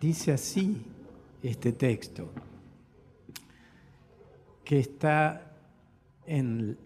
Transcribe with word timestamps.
Dice 0.00 0.30
así 0.30 0.80
este 1.42 1.72
texto, 1.72 2.32
que 4.64 4.78
está 4.78 5.56
en 6.24 6.78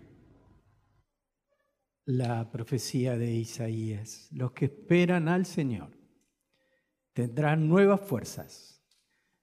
la 2.06 2.50
profecía 2.50 3.18
de 3.18 3.30
Isaías. 3.34 4.28
Los 4.32 4.52
que 4.52 4.64
esperan 4.64 5.28
al 5.28 5.44
Señor 5.44 5.90
tendrán 7.12 7.68
nuevas 7.68 8.00
fuerzas, 8.00 8.82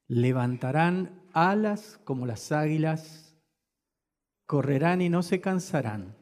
levantarán 0.07 1.29
alas 1.33 1.99
como 2.03 2.25
las 2.25 2.51
águilas, 2.51 3.35
correrán 4.47 5.03
y 5.03 5.09
no 5.09 5.21
se 5.21 5.41
cansarán, 5.41 6.17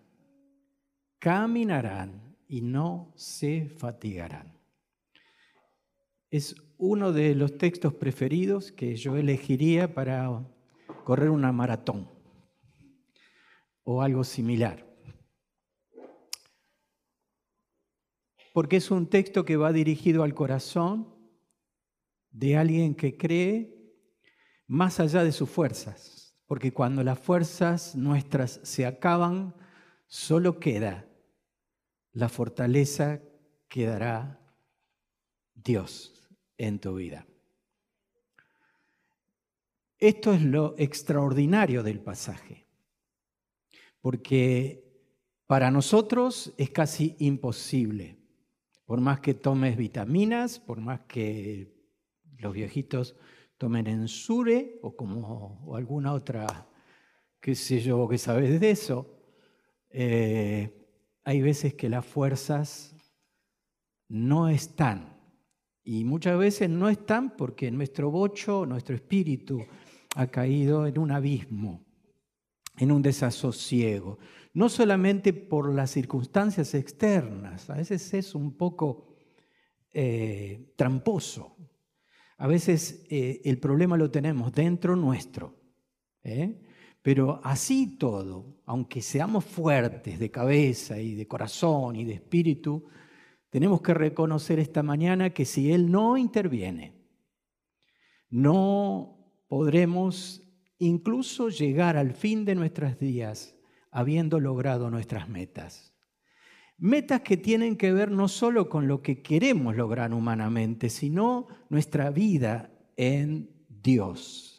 caminarán 1.17 2.35
y 2.49 2.59
no 2.59 3.13
se 3.15 3.69
fatigarán. 3.69 4.59
Es 6.29 6.57
uno 6.77 7.11
de 7.11 7.33
los 7.33 7.57
textos 7.57 7.93
preferidos 7.93 8.71
que 8.71 8.95
yo 8.95 9.17
elegiría 9.17 9.93
para 9.93 10.45
correr 11.03 11.29
una 11.29 11.51
maratón 11.51 12.09
o 13.83 14.01
algo 14.01 14.23
similar. 14.23 14.85
Porque 18.53 18.77
es 18.77 18.91
un 18.91 19.07
texto 19.07 19.45
que 19.45 19.57
va 19.57 19.71
dirigido 19.71 20.23
al 20.23 20.33
corazón 20.33 21.15
de 22.31 22.57
alguien 22.57 22.95
que 22.95 23.17
cree 23.17 23.75
más 24.67 24.99
allá 24.99 25.23
de 25.23 25.31
sus 25.31 25.49
fuerzas. 25.49 26.35
Porque 26.45 26.71
cuando 26.71 27.03
las 27.03 27.19
fuerzas 27.19 27.95
nuestras 27.95 28.59
se 28.63 28.85
acaban, 28.85 29.55
solo 30.07 30.59
queda 30.59 31.07
la 32.13 32.29
fortaleza 32.29 33.21
que 33.67 33.85
dará 33.85 34.39
Dios 35.53 36.16
en 36.57 36.79
tu 36.79 36.95
vida. 36.95 37.25
Esto 39.99 40.33
es 40.33 40.43
lo 40.43 40.75
extraordinario 40.77 41.81
del 41.81 41.99
pasaje, 41.99 42.67
porque 43.99 44.83
para 45.47 45.71
nosotros 45.71 46.53
es 46.57 46.69
casi 46.69 47.15
imposible, 47.19 48.19
por 48.85 49.01
más 49.01 49.19
que 49.21 49.33
tomes 49.33 49.75
vitaminas, 49.75 50.59
por 50.59 50.79
más 50.81 51.01
que 51.07 51.73
los 52.37 52.53
viejitos 52.53 53.15
tomen 53.57 53.87
ensure 53.87 54.79
o 54.83 54.95
como 54.95 55.63
o 55.65 55.75
alguna 55.75 56.13
otra, 56.13 56.67
qué 57.39 57.55
sé 57.55 57.79
yo, 57.79 58.07
que 58.07 58.19
sabes 58.19 58.59
de 58.59 58.69
eso, 58.69 59.17
eh, 59.89 60.77
hay 61.23 61.41
veces 61.41 61.73
que 61.73 61.89
las 61.89 62.05
fuerzas 62.05 62.95
no 64.07 64.47
están 64.47 65.16
y 65.87 66.03
muchas 66.03 66.37
veces 66.37 66.69
no 66.69 66.89
están 66.89 67.37
porque 67.37 67.71
nuestro 67.71 68.11
bocho, 68.11 68.65
nuestro 68.65 68.93
espíritu 68.93 69.65
ha 70.15 70.27
caído 70.27 70.85
en 70.85 70.99
un 70.99 71.11
abismo, 71.11 71.85
en 72.77 72.91
un 72.91 73.01
desasosiego. 73.01 74.19
No 74.53 74.67
solamente 74.67 75.31
por 75.31 75.73
las 75.73 75.91
circunstancias 75.91 76.73
externas, 76.73 77.69
a 77.69 77.75
veces 77.75 78.13
es 78.13 78.35
un 78.35 78.57
poco 78.57 79.15
eh, 79.93 80.73
tramposo. 80.75 81.55
A 82.37 82.47
veces 82.47 83.05
eh, 83.09 83.39
el 83.45 83.57
problema 83.57 83.95
lo 83.95 84.11
tenemos 84.11 84.51
dentro 84.51 84.93
nuestro. 84.97 85.55
¿eh? 86.21 86.65
Pero 87.01 87.39
así 87.45 87.95
todo, 87.97 88.57
aunque 88.65 89.01
seamos 89.01 89.45
fuertes 89.45 90.19
de 90.19 90.31
cabeza 90.31 90.99
y 90.99 91.15
de 91.15 91.27
corazón 91.27 91.95
y 91.95 92.03
de 92.03 92.15
espíritu, 92.15 92.83
tenemos 93.49 93.81
que 93.81 93.93
reconocer 93.93 94.59
esta 94.59 94.83
mañana 94.83 95.29
que 95.31 95.45
si 95.45 95.71
Él 95.71 95.91
no 95.91 96.17
interviene, 96.17 96.93
no 98.29 99.17
podremos 99.47 100.43
incluso 100.79 101.49
llegar 101.49 101.97
al 101.97 102.13
fin 102.13 102.45
de 102.45 102.55
nuestros 102.55 102.99
días 102.99 103.55
habiendo 103.91 104.39
logrado 104.39 104.89
nuestras 104.89 105.29
metas. 105.29 105.93
Metas 106.77 107.21
que 107.21 107.37
tienen 107.37 107.75
que 107.75 107.91
ver 107.91 108.11
no 108.11 108.27
solo 108.27 108.69
con 108.69 108.87
lo 108.87 109.01
que 109.01 109.23
queremos 109.23 109.75
lograr 109.75 110.13
humanamente, 110.13 110.89
sino 110.89 111.47
nuestra 111.69 112.11
vida 112.11 112.69
en 112.95 113.49
Dios. 113.69 114.57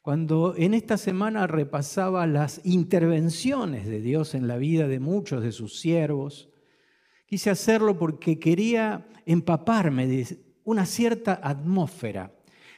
Cuando 0.00 0.54
en 0.56 0.72
esta 0.72 0.96
semana 0.96 1.46
repasaba 1.46 2.26
las 2.26 2.64
intervenciones 2.64 3.86
de 3.86 4.00
Dios 4.00 4.34
en 4.34 4.48
la 4.48 4.56
vida 4.56 4.88
de 4.88 4.98
muchos 4.98 5.42
de 5.42 5.52
sus 5.52 5.78
siervos, 5.78 6.51
Quise 7.32 7.48
hacerlo 7.48 7.96
porque 7.98 8.38
quería 8.38 9.08
empaparme 9.24 10.06
de 10.06 10.38
una 10.64 10.84
cierta 10.84 11.40
atmósfera, 11.42 12.30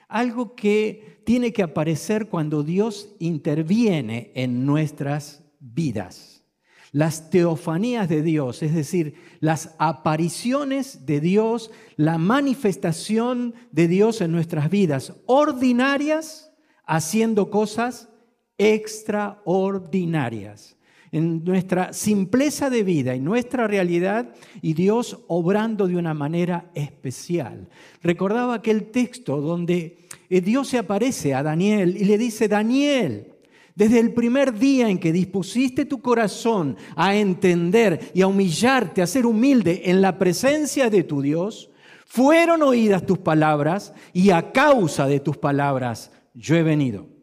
algo 0.06 0.54
que 0.54 1.18
tiene 1.24 1.52
que 1.52 1.64
aparecer 1.64 2.28
cuando 2.28 2.62
Dios 2.62 3.16
interviene 3.18 4.30
en 4.36 4.64
nuestras 4.64 5.42
vidas. 5.58 6.44
Las 6.92 7.30
teofanías 7.30 8.08
de 8.08 8.22
Dios, 8.22 8.62
es 8.62 8.76
decir, 8.76 9.16
las 9.40 9.74
apariciones 9.78 11.04
de 11.04 11.18
Dios, 11.18 11.72
la 11.96 12.16
manifestación 12.16 13.56
de 13.72 13.88
Dios 13.88 14.20
en 14.20 14.30
nuestras 14.30 14.70
vidas 14.70 15.14
ordinarias, 15.26 16.52
haciendo 16.86 17.50
cosas 17.50 18.08
extraordinarias 18.56 20.76
en 21.14 21.44
nuestra 21.44 21.92
simpleza 21.92 22.70
de 22.70 22.82
vida 22.82 23.14
y 23.14 23.20
nuestra 23.20 23.68
realidad 23.68 24.34
y 24.60 24.74
Dios 24.74 25.20
obrando 25.28 25.86
de 25.86 25.96
una 25.96 26.12
manera 26.12 26.72
especial. 26.74 27.68
Recordaba 28.02 28.54
aquel 28.54 28.90
texto 28.90 29.40
donde 29.40 30.08
eh, 30.28 30.40
Dios 30.40 30.66
se 30.66 30.78
aparece 30.78 31.32
a 31.32 31.44
Daniel 31.44 31.96
y 31.96 32.04
le 32.04 32.18
dice, 32.18 32.48
Daniel, 32.48 33.28
desde 33.76 34.00
el 34.00 34.12
primer 34.12 34.58
día 34.58 34.88
en 34.88 34.98
que 34.98 35.12
dispusiste 35.12 35.84
tu 35.84 36.00
corazón 36.00 36.76
a 36.96 37.14
entender 37.14 38.10
y 38.12 38.22
a 38.22 38.26
humillarte, 38.26 39.00
a 39.00 39.06
ser 39.06 39.24
humilde 39.24 39.82
en 39.84 40.02
la 40.02 40.18
presencia 40.18 40.90
de 40.90 41.04
tu 41.04 41.22
Dios, 41.22 41.70
fueron 42.06 42.60
oídas 42.64 43.06
tus 43.06 43.18
palabras 43.18 43.94
y 44.12 44.30
a 44.30 44.50
causa 44.50 45.06
de 45.06 45.20
tus 45.20 45.36
palabras 45.36 46.10
yo 46.34 46.56
he 46.56 46.64
venido. 46.64 47.13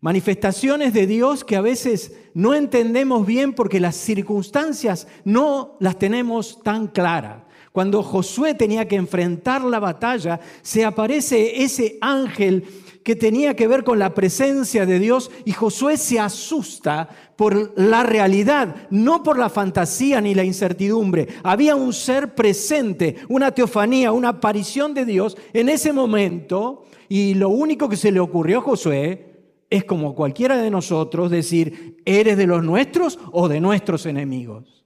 Manifestaciones 0.00 0.92
de 0.92 1.08
Dios 1.08 1.42
que 1.42 1.56
a 1.56 1.60
veces 1.60 2.12
no 2.32 2.54
entendemos 2.54 3.26
bien 3.26 3.52
porque 3.52 3.80
las 3.80 3.96
circunstancias 3.96 5.08
no 5.24 5.76
las 5.80 5.98
tenemos 5.98 6.62
tan 6.62 6.86
claras. 6.86 7.42
Cuando 7.72 8.04
Josué 8.04 8.54
tenía 8.54 8.86
que 8.86 8.94
enfrentar 8.94 9.62
la 9.64 9.80
batalla, 9.80 10.38
se 10.62 10.84
aparece 10.84 11.64
ese 11.64 11.98
ángel 12.00 12.64
que 13.02 13.16
tenía 13.16 13.56
que 13.56 13.66
ver 13.66 13.82
con 13.82 13.98
la 13.98 14.14
presencia 14.14 14.86
de 14.86 15.00
Dios 15.00 15.32
y 15.44 15.52
Josué 15.52 15.96
se 15.96 16.20
asusta 16.20 17.08
por 17.34 17.72
la 17.76 18.04
realidad, 18.04 18.88
no 18.90 19.24
por 19.24 19.36
la 19.36 19.48
fantasía 19.48 20.20
ni 20.20 20.32
la 20.32 20.44
incertidumbre. 20.44 21.26
Había 21.42 21.74
un 21.74 21.92
ser 21.92 22.36
presente, 22.36 23.16
una 23.28 23.50
teofanía, 23.50 24.12
una 24.12 24.28
aparición 24.28 24.94
de 24.94 25.04
Dios 25.04 25.36
en 25.52 25.68
ese 25.68 25.92
momento 25.92 26.84
y 27.08 27.34
lo 27.34 27.48
único 27.48 27.88
que 27.88 27.96
se 27.96 28.12
le 28.12 28.20
ocurrió 28.20 28.58
a 28.58 28.62
Josué 28.62 29.27
es 29.70 29.84
como 29.84 30.14
cualquiera 30.14 30.56
de 30.56 30.70
nosotros 30.70 31.30
decir, 31.30 32.02
¿eres 32.04 32.36
de 32.36 32.46
los 32.46 32.64
nuestros 32.64 33.18
o 33.32 33.48
de 33.48 33.60
nuestros 33.60 34.06
enemigos? 34.06 34.84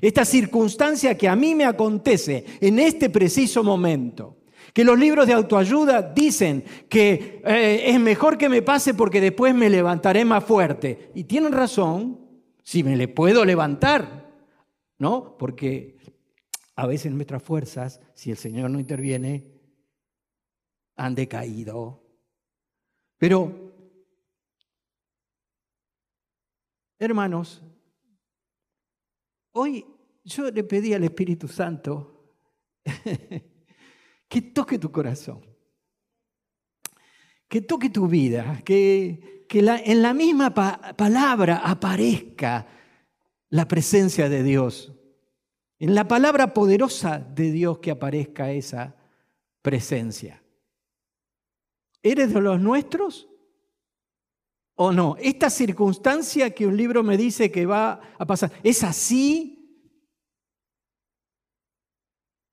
Esta 0.00 0.24
circunstancia 0.24 1.16
que 1.16 1.28
a 1.28 1.36
mí 1.36 1.54
me 1.54 1.64
acontece 1.64 2.44
en 2.60 2.78
este 2.78 3.10
preciso 3.10 3.64
momento, 3.64 4.38
que 4.72 4.84
los 4.84 4.98
libros 4.98 5.26
de 5.26 5.32
autoayuda 5.32 6.00
dicen 6.02 6.64
que 6.88 7.42
eh, 7.44 7.82
es 7.86 7.98
mejor 7.98 8.38
que 8.38 8.48
me 8.48 8.62
pase 8.62 8.94
porque 8.94 9.20
después 9.20 9.54
me 9.54 9.68
levantaré 9.68 10.24
más 10.24 10.44
fuerte. 10.44 11.10
Y 11.14 11.24
tienen 11.24 11.52
razón, 11.52 12.20
si 12.62 12.84
me 12.84 12.96
le 12.96 13.08
puedo 13.08 13.44
levantar, 13.44 14.30
¿no? 14.98 15.36
Porque 15.36 15.98
a 16.76 16.86
veces 16.86 17.10
nuestras 17.10 17.42
fuerzas, 17.42 18.00
si 18.14 18.30
el 18.30 18.36
Señor 18.36 18.70
no 18.70 18.78
interviene, 18.78 19.50
han 20.96 21.14
decaído. 21.16 22.04
Pero 23.18 23.69
Hermanos, 27.02 27.62
hoy 29.52 29.86
yo 30.22 30.50
le 30.50 30.62
pedí 30.62 30.92
al 30.92 31.02
Espíritu 31.02 31.48
Santo 31.48 32.36
que 34.28 34.42
toque 34.42 34.78
tu 34.78 34.92
corazón, 34.92 35.40
que 37.48 37.62
toque 37.62 37.88
tu 37.88 38.06
vida, 38.06 38.60
que, 38.62 39.46
en 39.48 40.02
la 40.02 40.12
misma 40.12 40.52
palabra 40.52 41.62
aparezca 41.64 42.66
la 43.48 43.66
presencia 43.66 44.28
de 44.28 44.42
Dios, 44.42 44.92
en 45.78 45.94
la 45.94 46.06
palabra 46.06 46.52
poderosa 46.52 47.18
de 47.18 47.50
Dios 47.50 47.78
que 47.78 47.92
aparezca 47.92 48.52
esa 48.52 48.94
presencia. 49.62 50.42
¿Eres 52.02 52.34
de 52.34 52.42
los 52.42 52.60
nuestros? 52.60 53.29
O 54.82 54.92
no? 54.92 55.14
Esta 55.20 55.50
circunstancia 55.50 56.54
que 56.54 56.66
un 56.66 56.74
libro 56.74 57.02
me 57.02 57.18
dice 57.18 57.50
que 57.50 57.66
va 57.66 58.00
a 58.18 58.24
pasar, 58.24 58.50
¿es 58.62 58.82
así? 58.82 59.78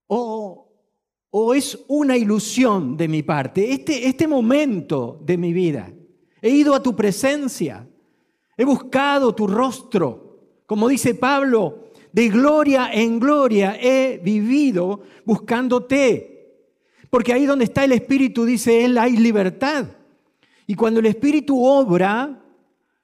¿O, 0.07 0.69
o 1.29 1.53
es 1.53 1.79
una 1.87 2.17
ilusión 2.17 2.97
de 2.97 3.07
mi 3.07 3.23
parte? 3.23 3.71
Este, 3.71 4.09
este 4.09 4.27
momento 4.27 5.21
de 5.23 5.37
mi 5.37 5.53
vida. 5.53 5.89
He 6.41 6.49
ido 6.49 6.75
a 6.75 6.83
tu 6.83 6.97
presencia, 6.97 7.87
he 8.57 8.65
buscado 8.65 9.33
tu 9.33 9.47
rostro. 9.47 10.41
Como 10.65 10.89
dice 10.89 11.15
Pablo, 11.15 11.91
de 12.11 12.27
gloria 12.27 12.89
en 12.91 13.21
gloria 13.21 13.77
he 13.79 14.19
vivido 14.21 14.99
buscándote. 15.23 16.59
Porque 17.09 17.31
ahí 17.31 17.45
donde 17.45 17.63
está 17.63 17.85
el 17.85 17.93
Espíritu, 17.93 18.43
dice 18.43 18.83
Él, 18.83 18.97
hay 18.97 19.15
libertad. 19.15 19.96
Y 20.67 20.75
cuando 20.75 20.99
el 20.99 21.05
Espíritu 21.07 21.65
obra, 21.65 22.43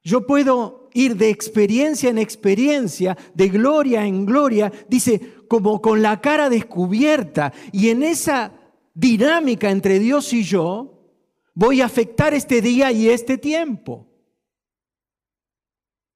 yo 0.04 0.28
puedo 0.28 0.90
ir 0.94 1.16
de 1.16 1.30
experiencia 1.30 2.10
en 2.10 2.18
experiencia, 2.18 3.18
de 3.34 3.48
gloria 3.48 4.06
en 4.06 4.26
gloria, 4.26 4.72
dice, 4.90 5.34
como 5.48 5.82
con 5.82 6.02
la 6.02 6.20
cara 6.20 6.50
descubierta. 6.50 7.54
Y 7.72 7.90
en 7.90 8.04
esa 8.04 8.52
dinámica 8.94 9.72
entre 9.72 10.00
Dios 10.00 10.34
y 10.34 10.44
yo, 10.44 10.94
voy 11.56 11.82
a 11.82 11.86
afectar 11.86 12.34
este 12.34 12.62
día 12.62 12.92
y 12.92 13.10
este 13.10 13.38
tiempo. 13.38 14.08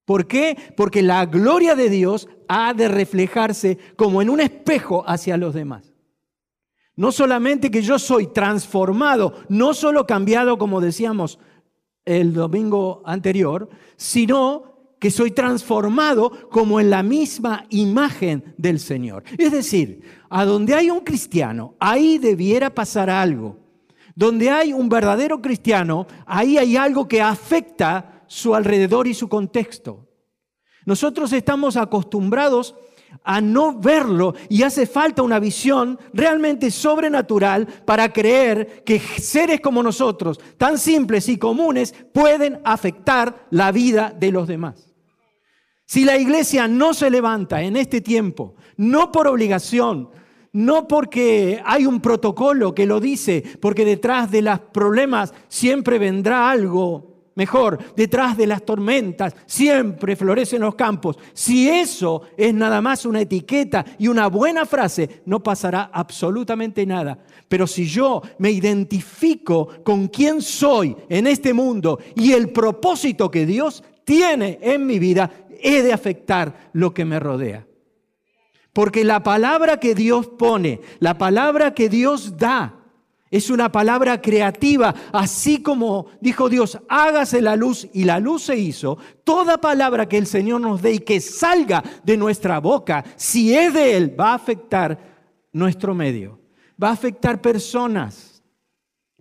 ¿Por 0.05 0.27
qué? 0.27 0.57
Porque 0.75 1.01
la 1.01 1.25
gloria 1.25 1.75
de 1.75 1.89
Dios 1.89 2.27
ha 2.47 2.73
de 2.73 2.87
reflejarse 2.87 3.77
como 3.95 4.21
en 4.21 4.29
un 4.29 4.41
espejo 4.41 5.03
hacia 5.07 5.37
los 5.37 5.53
demás. 5.53 5.96
No 6.97 7.11
solamente 7.11 7.71
que 7.71 7.83
yo 7.83 7.99
soy 7.99 8.27
transformado, 8.27 9.35
no 9.49 9.73
solo 9.73 10.05
cambiado 10.05 10.57
como 10.57 10.81
decíamos 10.81 11.39
el 12.05 12.33
domingo 12.33 13.03
anterior, 13.05 13.69
sino 13.95 14.95
que 14.99 15.11
soy 15.11 15.29
transformado 15.29 16.49
como 16.49 16.79
en 16.79 16.89
la 16.89 17.03
misma 17.03 17.65
imagen 17.69 18.55
del 18.57 18.79
Señor. 18.79 19.23
Es 19.37 19.51
decir, 19.51 20.01
a 20.29 20.43
donde 20.43 20.73
hay 20.73 20.89
un 20.89 21.01
cristiano, 21.01 21.75
ahí 21.79 22.17
debiera 22.17 22.73
pasar 22.73 23.11
algo. 23.11 23.59
Donde 24.15 24.49
hay 24.49 24.73
un 24.73 24.89
verdadero 24.89 25.39
cristiano, 25.39 26.07
ahí 26.25 26.57
hay 26.57 26.77
algo 26.77 27.07
que 27.07 27.21
afecta 27.21 28.23
su 28.25 28.55
alrededor 28.55 29.05
y 29.05 29.13
su 29.13 29.29
contexto. 29.29 30.07
Nosotros 30.85 31.31
estamos 31.31 31.77
acostumbrados 31.77 32.75
a 33.23 33.41
no 33.41 33.77
verlo 33.77 34.35
y 34.49 34.63
hace 34.63 34.85
falta 34.85 35.21
una 35.21 35.39
visión 35.39 35.99
realmente 36.13 36.71
sobrenatural 36.71 37.67
para 37.85 38.11
creer 38.13 38.83
que 38.85 38.99
seres 38.99 39.59
como 39.59 39.83
nosotros, 39.83 40.39
tan 40.57 40.77
simples 40.77 41.27
y 41.29 41.37
comunes, 41.37 41.93
pueden 42.13 42.59
afectar 42.63 43.47
la 43.49 43.71
vida 43.71 44.15
de 44.17 44.31
los 44.31 44.47
demás. 44.47 44.93
Si 45.85 46.03
la 46.03 46.17
iglesia 46.17 46.67
no 46.67 46.93
se 46.93 47.09
levanta 47.09 47.61
en 47.61 47.77
este 47.77 48.01
tiempo, 48.01 48.55
no 48.75 49.11
por 49.11 49.27
obligación, 49.27 50.09
no 50.53 50.87
porque 50.87 51.61
hay 51.65 51.85
un 51.85 52.01
protocolo 52.01 52.73
que 52.73 52.85
lo 52.85 52.99
dice, 52.99 53.43
porque 53.61 53.85
detrás 53.85 54.31
de 54.31 54.41
los 54.41 54.59
problemas 54.59 55.33
siempre 55.47 55.99
vendrá 55.99 56.49
algo 56.49 57.16
Mejor, 57.37 57.77
detrás 57.95 58.35
de 58.35 58.47
las 58.47 58.65
tormentas 58.65 59.35
siempre 59.45 60.15
florecen 60.15 60.59
los 60.59 60.73
campos. 60.73 61.19
Si 61.33 61.69
eso 61.69 62.23
es 62.35 62.51
nada 62.51 62.81
más 62.81 63.05
una 63.05 63.21
etiqueta 63.21 63.85
y 63.99 64.07
una 64.07 64.25
buena 64.25 64.65
frase, 64.65 65.21
no 65.27 65.43
pasará 65.43 65.91
absolutamente 65.93 66.83
nada. 66.87 67.19
Pero 67.47 67.67
si 67.67 67.85
yo 67.85 68.23
me 68.39 68.49
identifico 68.49 69.69
con 69.83 70.07
quién 70.07 70.41
soy 70.41 70.97
en 71.09 71.27
este 71.27 71.53
mundo 71.53 71.99
y 72.15 72.31
el 72.31 72.49
propósito 72.49 73.29
que 73.29 73.45
Dios 73.45 73.83
tiene 74.03 74.57
en 74.59 74.87
mi 74.87 74.97
vida, 74.97 75.29
he 75.61 75.83
de 75.83 75.93
afectar 75.93 76.71
lo 76.73 76.91
que 76.91 77.05
me 77.05 77.19
rodea. 77.19 77.67
Porque 78.73 79.03
la 79.03 79.21
palabra 79.21 79.79
que 79.79 79.93
Dios 79.93 80.25
pone, 80.25 80.81
la 80.97 81.19
palabra 81.19 81.75
que 81.75 81.87
Dios 81.87 82.35
da, 82.35 82.76
es 83.29 83.49
una 83.49 83.71
palabra 83.71 84.21
creativa, 84.21 84.93
así 85.11 85.61
como 85.61 86.07
dijo 86.21 86.49
Dios, 86.49 86.79
hágase 86.87 87.41
la 87.41 87.55
luz 87.55 87.87
y 87.93 88.05
la 88.05 88.19
luz 88.19 88.43
se 88.43 88.57
hizo. 88.57 88.97
Toda 89.23 89.59
palabra 89.59 90.07
que 90.07 90.17
el 90.17 90.27
Señor 90.27 90.61
nos 90.61 90.81
dé 90.81 90.93
y 90.93 90.99
que 90.99 91.19
salga 91.19 91.83
de 92.03 92.15
nuestra 92.15 92.59
boca, 92.59 93.03
si 93.15 93.53
es 93.53 93.73
de 93.73 93.97
Él, 93.97 94.19
va 94.19 94.31
a 94.31 94.35
afectar 94.35 94.97
nuestro 95.51 95.93
medio, 95.93 96.39
va 96.81 96.89
a 96.89 96.93
afectar 96.93 97.41
personas. 97.41 98.43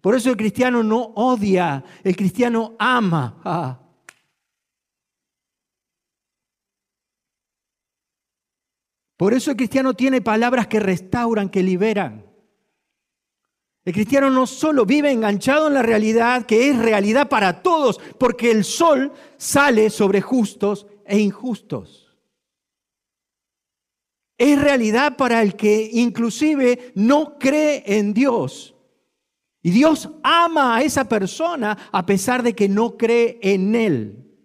Por 0.01 0.15
eso 0.15 0.31
el 0.31 0.37
cristiano 0.37 0.83
no 0.85 1.01
odia, 1.17 1.83
el 2.05 2.17
cristiano 2.17 2.75
ama. 2.79 3.41
Ah. 3.45 3.81
Por 9.17 9.33
eso 9.33 9.51
el 9.51 9.57
cristiano 9.57 9.95
tiene 9.95 10.21
palabras 10.21 10.67
que 10.67 10.79
restauran, 10.79 11.49
que 11.49 11.63
liberan. 11.63 12.26
El 13.87 13.93
cristiano 13.93 14.31
no 14.31 14.49
solo 14.49 14.85
vive 14.85 15.13
enganchado 15.13 15.69
en 15.69 15.75
la 15.75 15.83
realidad, 15.83 16.45
que 16.45 16.69
es 16.69 16.77
realidad 16.77 17.29
para 17.29 17.63
todos, 17.63 18.01
porque 18.19 18.51
el 18.51 18.65
sol 18.65 19.13
sale 19.37 19.91
sobre 19.91 20.21
justos 20.21 20.89
e 21.05 21.21
injustos. 21.21 22.19
Es 24.37 24.61
realidad 24.61 25.17
para 25.17 25.41
el 25.41 25.55
que 25.55 25.89
inclusive 25.93 26.91
no 26.97 27.39
cree 27.39 27.85
en 27.87 28.13
Dios. 28.13 28.75
Y 29.63 29.71
Dios 29.71 30.11
ama 30.25 30.77
a 30.77 30.83
esa 30.83 31.09
persona 31.09 31.79
a 31.93 32.05
pesar 32.05 32.43
de 32.43 32.57
que 32.57 32.69
no 32.69 32.97
cree 32.97 33.39
en 33.41 33.77
Él. 33.77 34.37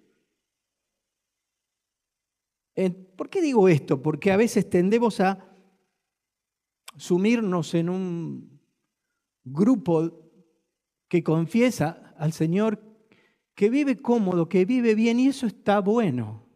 Eh, 2.75 2.91
¿Por 2.91 3.27
qué 3.27 3.41
digo 3.41 3.67
esto? 3.67 4.03
Porque 4.03 4.31
a 4.31 4.37
veces 4.37 4.69
tendemos 4.69 5.19
a 5.19 5.47
sumirnos 6.95 7.73
en 7.73 7.89
un 7.89 8.50
grupo 9.43 10.31
que 11.07 11.23
confiesa 11.23 12.13
al 12.17 12.33
Señor 12.33 12.81
que 13.55 13.69
vive 13.69 14.01
cómodo, 14.01 14.49
que 14.49 14.65
vive 14.65 14.95
bien 14.95 15.19
y 15.19 15.27
eso 15.27 15.45
está 15.45 15.79
bueno. 15.79 16.47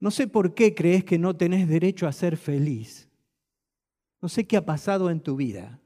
No 0.00 0.10
sé 0.10 0.26
por 0.26 0.54
qué 0.54 0.74
crees 0.74 1.04
que 1.04 1.18
no 1.18 1.36
tenés 1.36 1.68
derecho 1.68 2.06
a 2.06 2.12
ser 2.12 2.36
feliz. 2.36 3.08
No 4.20 4.28
sé 4.28 4.46
qué 4.46 4.56
ha 4.56 4.66
pasado 4.66 5.10
en 5.10 5.20
tu 5.20 5.36
vida. 5.36 5.80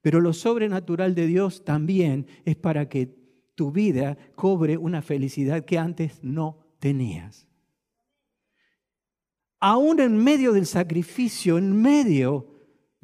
Pero 0.00 0.20
lo 0.20 0.32
sobrenatural 0.32 1.14
de 1.14 1.26
Dios 1.26 1.64
también 1.64 2.26
es 2.44 2.56
para 2.56 2.88
que 2.88 3.14
tu 3.54 3.72
vida 3.72 4.16
cobre 4.34 4.76
una 4.76 5.02
felicidad 5.02 5.64
que 5.64 5.78
antes 5.78 6.22
no 6.22 6.58
tenías. 6.78 7.48
Aún 9.58 10.00
en 10.00 10.16
medio 10.16 10.52
del 10.52 10.66
sacrificio, 10.66 11.58
en 11.58 11.74
medio 11.74 12.55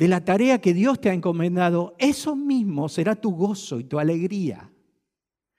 de 0.02 0.08
la 0.08 0.24
tarea 0.24 0.60
que 0.60 0.74
Dios 0.74 1.00
te 1.00 1.10
ha 1.10 1.14
encomendado, 1.14 1.94
eso 1.96 2.34
mismo 2.34 2.88
será 2.88 3.14
tu 3.14 3.30
gozo 3.36 3.78
y 3.78 3.84
tu 3.84 4.00
alegría. 4.00 4.68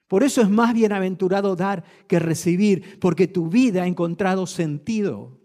Por 0.09 0.21
eso 0.21 0.41
es 0.41 0.49
más 0.49 0.73
bienaventurado 0.73 1.55
dar 1.55 1.85
que 2.09 2.19
recibir, 2.19 2.99
porque 2.99 3.29
tu 3.29 3.47
vida 3.47 3.83
ha 3.83 3.87
encontrado 3.87 4.45
sentido. 4.45 5.39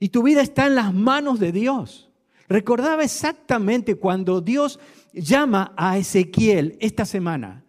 Y 0.00 0.08
tu 0.08 0.24
vida 0.24 0.42
está 0.42 0.66
en 0.66 0.74
las 0.74 0.92
manos 0.92 1.38
de 1.38 1.52
Dios. 1.52 2.10
Recordaba 2.48 3.04
exactamente 3.04 3.94
cuando 3.94 4.40
Dios 4.40 4.80
llama 5.12 5.72
a 5.76 5.96
Ezequiel 5.96 6.76
esta 6.80 7.04
semana. 7.04 7.64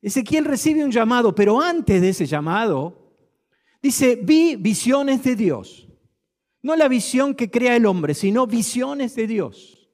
Ezequiel 0.00 0.46
recibe 0.46 0.82
un 0.82 0.92
llamado, 0.92 1.34
pero 1.34 1.60
antes 1.60 2.00
de 2.00 2.08
ese 2.08 2.24
llamado, 2.24 3.12
dice, 3.82 4.18
vi 4.22 4.56
visiones 4.56 5.22
de 5.24 5.36
Dios. 5.36 5.85
No 6.66 6.74
la 6.74 6.88
visión 6.88 7.36
que 7.36 7.48
crea 7.48 7.76
el 7.76 7.86
hombre, 7.86 8.12
sino 8.12 8.44
visiones 8.44 9.14
de 9.14 9.28
Dios. 9.28 9.88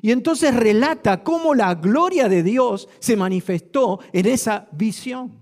Y 0.00 0.12
entonces 0.12 0.56
relata 0.56 1.22
cómo 1.22 1.54
la 1.54 1.74
gloria 1.74 2.26
de 2.30 2.42
Dios 2.42 2.88
se 3.00 3.16
manifestó 3.16 4.00
en 4.14 4.24
esa 4.24 4.66
visión. 4.72 5.38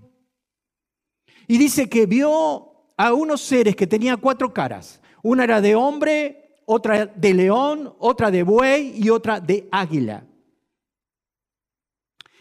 Y 1.47 1.57
dice 1.57 1.87
que 1.87 2.05
vio 2.07 2.91
a 2.97 3.13
unos 3.13 3.39
seres 3.39 3.73
que 3.77 3.87
tenían 3.87 4.19
cuatro 4.19 4.53
caras. 4.53 4.99
Una 5.23 5.45
era 5.45 5.61
de 5.61 5.75
hombre, 5.75 6.59
otra 6.65 7.05
de 7.05 7.33
león, 7.33 7.95
otra 7.97 8.29
de 8.29 8.43
buey 8.43 9.01
y 9.01 9.09
otra 9.09 9.39
de 9.39 9.69
águila. 9.71 10.27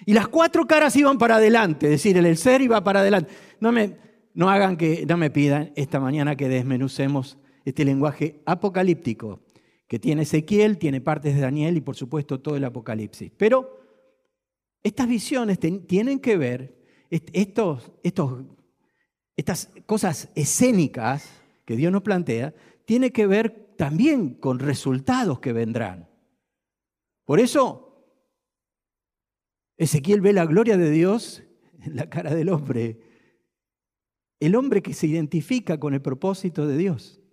Y 0.07 0.13
las 0.13 0.27
cuatro 0.27 0.67
caras 0.67 0.97
iban 0.97 1.19
para 1.19 1.37
adelante, 1.37 1.87
es 1.87 1.93
decir, 1.93 2.17
el 2.17 2.37
ser 2.37 2.63
iba 2.63 2.83
para 2.83 2.99
adelante. 2.99 3.33
No 3.61 3.71
me, 3.71 3.97
no 4.35 4.51
hagan 4.51 4.77
que, 4.77 5.07
no 5.07 5.17
me 5.17 5.31
pidan 5.31 5.73
esta 5.77 6.01
mañana 6.01 6.35
que 6.35 6.49
desmenucemos 6.49 7.39
este 7.65 7.85
lenguaje 7.85 8.43
apocalíptico 8.45 9.41
que 9.87 9.99
tiene 9.99 10.23
Ezequiel, 10.23 10.79
tiene 10.79 11.01
partes 11.01 11.35
de 11.35 11.41
Daniel 11.41 11.77
y 11.77 11.81
por 11.81 11.97
supuesto 11.97 12.41
todo 12.41 12.57
el 12.57 12.65
Apocalipsis. 12.65 13.31
Pero 13.37 13.81
estas 14.83 15.09
visiones 15.09 15.59
tienen 15.87 16.21
que 16.21 16.37
ver, 16.37 16.77
estos, 17.11 17.93
estos, 18.03 18.45
estas 19.37 19.71
cosas 19.87 20.31
escénicas 20.35 21.31
que 21.65 21.77
Dios 21.77 21.93
nos 21.93 22.03
plantea, 22.03 22.55
tiene 22.85 23.11
que 23.11 23.27
ver 23.27 23.75
también 23.77 24.35
con 24.35 24.59
resultados 24.59 25.41
que 25.41 25.53
vendrán. 25.53 26.09
Por 27.25 27.41
eso, 27.41 27.85
Ezequiel 29.77 30.21
ve 30.21 30.33
la 30.33 30.45
gloria 30.45 30.77
de 30.77 30.91
Dios 30.91 31.43
en 31.83 31.97
la 31.97 32.09
cara 32.11 32.35
del 32.35 32.51
hombre, 32.51 33.01
el 34.41 34.55
hombre 34.57 34.83
que 34.83 34.95
se 34.95 35.07
identifica 35.07 35.81
con 35.81 35.95
el 35.95 36.03
propósito 36.03 36.67
de 36.67 36.77
Dios. 36.77 37.24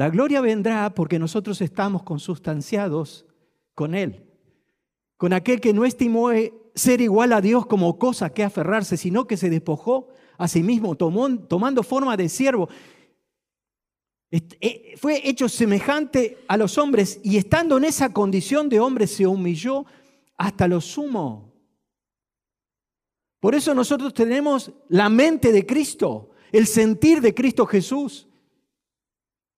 La 0.00 0.08
gloria 0.08 0.40
vendrá 0.40 0.94
porque 0.94 1.18
nosotros 1.18 1.60
estamos 1.60 2.04
consustanciados 2.04 3.26
con 3.74 3.94
Él, 3.94 4.24
con 5.18 5.34
aquel 5.34 5.60
que 5.60 5.74
no 5.74 5.84
estimó 5.84 6.30
ser 6.74 7.02
igual 7.02 7.34
a 7.34 7.42
Dios 7.42 7.66
como 7.66 7.98
cosa 7.98 8.30
que 8.30 8.42
aferrarse, 8.42 8.96
sino 8.96 9.26
que 9.26 9.36
se 9.36 9.50
despojó 9.50 10.08
a 10.38 10.48
sí 10.48 10.62
mismo, 10.62 10.94
tomando 10.94 11.82
forma 11.82 12.16
de 12.16 12.30
siervo. 12.30 12.70
Eh, 14.30 14.94
fue 14.96 15.20
hecho 15.28 15.50
semejante 15.50 16.38
a 16.48 16.56
los 16.56 16.78
hombres 16.78 17.20
y 17.22 17.36
estando 17.36 17.76
en 17.76 17.84
esa 17.84 18.10
condición 18.10 18.70
de 18.70 18.80
hombre 18.80 19.06
se 19.06 19.26
humilló 19.26 19.84
hasta 20.38 20.66
lo 20.66 20.80
sumo. 20.80 21.52
Por 23.38 23.54
eso 23.54 23.74
nosotros 23.74 24.14
tenemos 24.14 24.72
la 24.88 25.10
mente 25.10 25.52
de 25.52 25.66
Cristo, 25.66 26.30
el 26.52 26.66
sentir 26.66 27.20
de 27.20 27.34
Cristo 27.34 27.66
Jesús, 27.66 28.29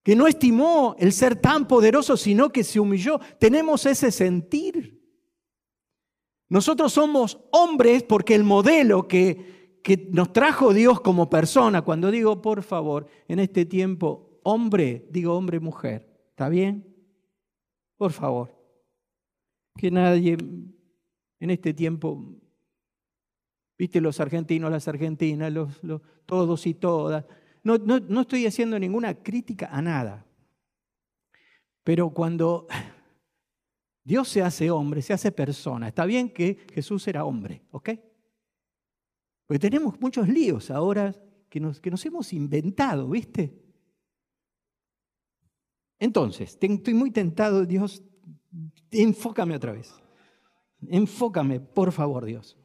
que 0.02 0.16
no 0.16 0.26
estimó 0.26 0.97
el 0.99 1.12
ser 1.12 1.37
tan 1.37 1.68
poderoso, 1.68 2.16
sino 2.16 2.50
que 2.50 2.64
se 2.64 2.80
humilló. 2.80 3.21
Tenemos 3.38 3.87
ese 3.87 4.11
sentir. 4.11 5.00
Nosotros 6.49 6.92
somos 6.92 7.38
hombres 7.50 8.02
porque 8.02 8.35
el 8.35 8.44
modelo 8.44 9.06
que, 9.09 9.80
que 9.82 10.09
nos 10.11 10.32
trajo 10.32 10.75
Dios 10.75 11.00
como 11.00 11.30
persona, 11.30 11.82
cuando 11.82 12.11
digo, 12.11 12.42
por 12.42 12.62
favor, 12.62 13.06
en 13.28 13.38
este 13.38 13.64
tiempo, 13.64 14.40
hombre, 14.42 15.06
digo 15.11 15.35
hombre, 15.35 15.61
mujer, 15.61 16.09
¿está 16.30 16.49
bien? 16.49 16.87
Por 17.97 18.12
favor. 18.12 18.54
Que 19.78 19.90
nadie 19.90 20.37
en 21.42 21.50
este 21.50 21.75
tiempo, 21.75 22.37
viste 23.76 24.00
los 24.00 24.21
argentinos, 24.21 24.71
las 24.71 24.87
argentinas, 24.87 25.52
los, 25.52 25.80
todos 26.25 26.66
y 26.68 26.75
todas, 26.75 27.25
no, 27.62 27.78
no, 27.78 28.00
no 28.00 28.21
estoy 28.23 28.47
haciendo 28.47 28.78
ninguna 28.78 29.14
crítica 29.14 29.69
a 29.71 29.81
nada. 29.83 30.26
Pero 31.85 32.11
cuando 32.11 32.66
Dios 34.04 34.28
se 34.28 34.42
hace 34.42 34.71
hombre, 34.71 35.02
se 35.02 35.12
hace 35.12 35.33
persona, 35.33 35.88
está 35.88 36.04
bien 36.04 36.31
que 36.31 36.59
Jesús 36.73 37.07
era 37.09 37.25
hombre, 37.25 37.62
¿ok? 37.71 37.90
Porque 39.47 39.59
tenemos 39.59 40.00
muchos 40.00 40.28
líos 40.28 40.71
ahora 40.71 41.14
que 41.49 41.61
nos, 41.61 41.81
que 41.81 41.90
nos 41.90 42.04
hemos 42.07 42.33
inventado, 42.33 43.09
¿viste? 43.09 43.62
Entonces, 45.99 46.59
estoy 46.61 46.95
muy 46.95 47.11
tentado, 47.11 47.64
Dios, 47.64 48.02
enfócame 48.90 49.54
otra 49.54 49.73
vez. 49.73 49.95
Enfócame, 50.88 51.61
por 51.61 51.92
favor, 51.92 52.25
Dios. 52.25 52.59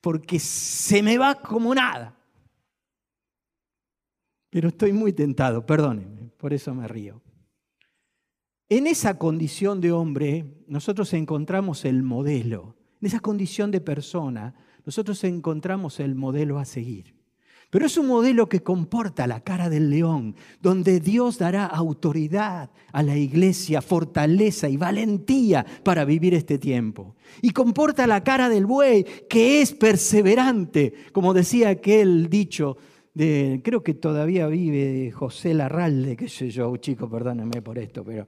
Porque 0.00 0.40
se 0.40 1.02
me 1.02 1.18
va 1.18 1.40
como 1.40 1.74
nada. 1.74 2.18
Pero 4.54 4.68
estoy 4.68 4.92
muy 4.92 5.12
tentado, 5.12 5.66
perdónenme, 5.66 6.30
por 6.36 6.52
eso 6.52 6.72
me 6.76 6.86
río. 6.86 7.20
En 8.68 8.86
esa 8.86 9.18
condición 9.18 9.80
de 9.80 9.90
hombre, 9.90 10.62
nosotros 10.68 11.12
encontramos 11.12 11.84
el 11.84 12.04
modelo. 12.04 12.76
En 13.00 13.08
esa 13.08 13.18
condición 13.18 13.72
de 13.72 13.80
persona, 13.80 14.54
nosotros 14.86 15.24
encontramos 15.24 15.98
el 15.98 16.14
modelo 16.14 16.60
a 16.60 16.66
seguir. 16.66 17.16
Pero 17.68 17.86
es 17.86 17.98
un 17.98 18.06
modelo 18.06 18.48
que 18.48 18.62
comporta 18.62 19.26
la 19.26 19.40
cara 19.40 19.68
del 19.68 19.90
león, 19.90 20.36
donde 20.62 21.00
Dios 21.00 21.38
dará 21.38 21.66
autoridad 21.66 22.70
a 22.92 23.02
la 23.02 23.16
iglesia, 23.16 23.82
fortaleza 23.82 24.68
y 24.68 24.76
valentía 24.76 25.66
para 25.82 26.04
vivir 26.04 26.32
este 26.32 26.58
tiempo. 26.58 27.16
Y 27.42 27.50
comporta 27.50 28.06
la 28.06 28.22
cara 28.22 28.48
del 28.48 28.66
buey, 28.66 29.04
que 29.28 29.62
es 29.62 29.72
perseverante, 29.72 30.94
como 31.10 31.34
decía 31.34 31.70
aquel 31.70 32.30
dicho 32.30 32.76
creo 33.14 33.82
que 33.82 33.94
todavía 33.94 34.46
vive 34.48 35.10
José 35.10 35.54
Larralde, 35.54 36.16
qué 36.16 36.28
sé 36.28 36.50
yo, 36.50 36.76
chico, 36.78 37.08
perdónenme 37.08 37.62
por 37.62 37.78
esto, 37.78 38.04
pero 38.04 38.26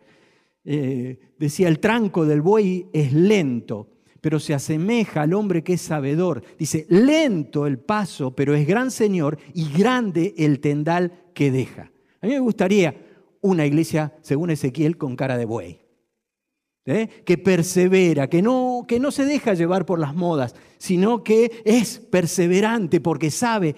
eh, 0.64 1.19
decía, 1.38 1.69
el 1.69 1.81
tranco 1.81 2.25
del 2.25 2.40
buey 2.40 2.87
es 2.93 3.12
lento 3.12 3.88
pero 4.26 4.40
se 4.40 4.55
asemeja 4.55 5.23
al 5.23 5.35
hombre 5.35 5.62
que 5.62 5.75
es 5.75 5.83
sabedor. 5.83 6.43
Dice, 6.59 6.85
lento 6.88 7.64
el 7.64 7.78
paso, 7.78 8.35
pero 8.35 8.57
es 8.57 8.66
gran 8.66 8.90
Señor 8.90 9.38
y 9.55 9.71
grande 9.71 10.35
el 10.37 10.59
tendal 10.59 11.12
que 11.33 11.52
deja. 11.52 11.93
A 12.21 12.26
mí 12.26 12.33
me 12.33 12.40
gustaría 12.40 12.93
una 13.40 13.66
iglesia, 13.66 14.14
según 14.23 14.50
Ezequiel, 14.50 14.99
con 14.99 15.14
cara 15.14 15.38
de 15.38 15.45
buey. 15.45 15.78
¿eh? 16.87 17.09
Que 17.25 17.38
persevera, 17.38 18.28
que 18.28 18.43
no, 18.43 18.85
que 18.88 18.99
no 18.99 19.12
se 19.12 19.25
deja 19.25 19.55
llevar 19.55 19.87
por 19.87 20.00
las 20.00 20.12
modas, 20.12 20.57
sino 20.78 21.23
que 21.23 21.62
es 21.64 21.99
perseverante 21.99 23.00
porque 23.00 23.31
sabe, 23.31 23.76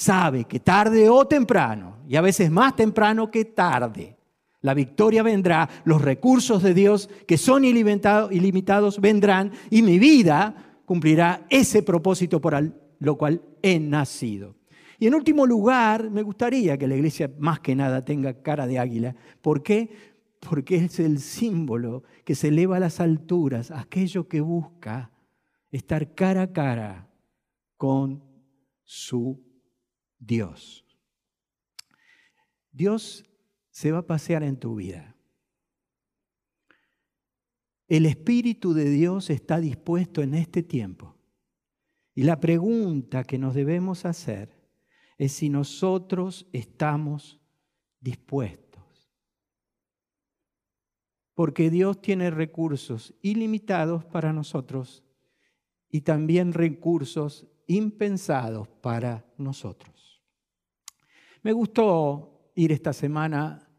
sabe 0.00 0.44
que 0.44 0.60
tarde 0.60 1.08
o 1.08 1.26
temprano, 1.26 1.98
y 2.08 2.16
a 2.16 2.20
veces 2.20 2.50
más 2.50 2.74
temprano 2.74 3.30
que 3.30 3.44
tarde, 3.44 4.16
la 4.62 4.74
victoria 4.74 5.22
vendrá, 5.22 5.68
los 5.84 6.02
recursos 6.02 6.62
de 6.62 6.74
Dios 6.74 7.08
que 7.26 7.38
son 7.38 7.64
ilimitados 7.64 9.00
vendrán 9.00 9.52
y 9.70 9.82
mi 9.82 9.98
vida 9.98 10.82
cumplirá 10.84 11.46
ese 11.48 11.82
propósito 11.82 12.40
por 12.40 12.60
lo 12.98 13.16
cual 13.16 13.42
he 13.62 13.78
nacido. 13.78 14.56
Y 14.98 15.06
en 15.06 15.14
último 15.14 15.46
lugar, 15.46 16.10
me 16.10 16.22
gustaría 16.22 16.76
que 16.76 16.86
la 16.86 16.96
iglesia 16.96 17.32
más 17.38 17.60
que 17.60 17.74
nada 17.74 18.04
tenga 18.04 18.42
cara 18.42 18.66
de 18.66 18.78
águila. 18.78 19.16
¿Por 19.40 19.62
qué? 19.62 19.88
Porque 20.40 20.76
es 20.76 21.00
el 21.00 21.20
símbolo 21.20 22.02
que 22.24 22.34
se 22.34 22.48
eleva 22.48 22.76
a 22.76 22.80
las 22.80 23.00
alturas, 23.00 23.70
aquello 23.70 24.28
que 24.28 24.42
busca 24.42 25.10
estar 25.70 26.14
cara 26.14 26.42
a 26.42 26.52
cara 26.52 27.08
con 27.78 28.22
su 28.84 29.49
Dios. 30.20 30.84
Dios 32.70 33.24
se 33.70 33.90
va 33.90 33.98
a 33.98 34.06
pasear 34.06 34.42
en 34.42 34.58
tu 34.58 34.76
vida. 34.76 35.16
El 37.88 38.06
Espíritu 38.06 38.72
de 38.72 38.88
Dios 38.88 39.30
está 39.30 39.58
dispuesto 39.58 40.22
en 40.22 40.34
este 40.34 40.62
tiempo. 40.62 41.16
Y 42.14 42.22
la 42.22 42.38
pregunta 42.38 43.24
que 43.24 43.38
nos 43.38 43.54
debemos 43.54 44.04
hacer 44.04 44.60
es 45.18 45.32
si 45.32 45.48
nosotros 45.48 46.46
estamos 46.52 47.40
dispuestos. 48.00 49.10
Porque 51.34 51.70
Dios 51.70 52.00
tiene 52.00 52.30
recursos 52.30 53.14
ilimitados 53.22 54.04
para 54.04 54.32
nosotros 54.32 55.02
y 55.88 56.02
también 56.02 56.52
recursos 56.52 57.46
impensados 57.66 58.68
para 58.68 59.24
nosotros. 59.36 60.09
Me 61.42 61.52
gustó 61.52 62.52
ir 62.54 62.72
esta 62.72 62.92
semana 62.92 63.70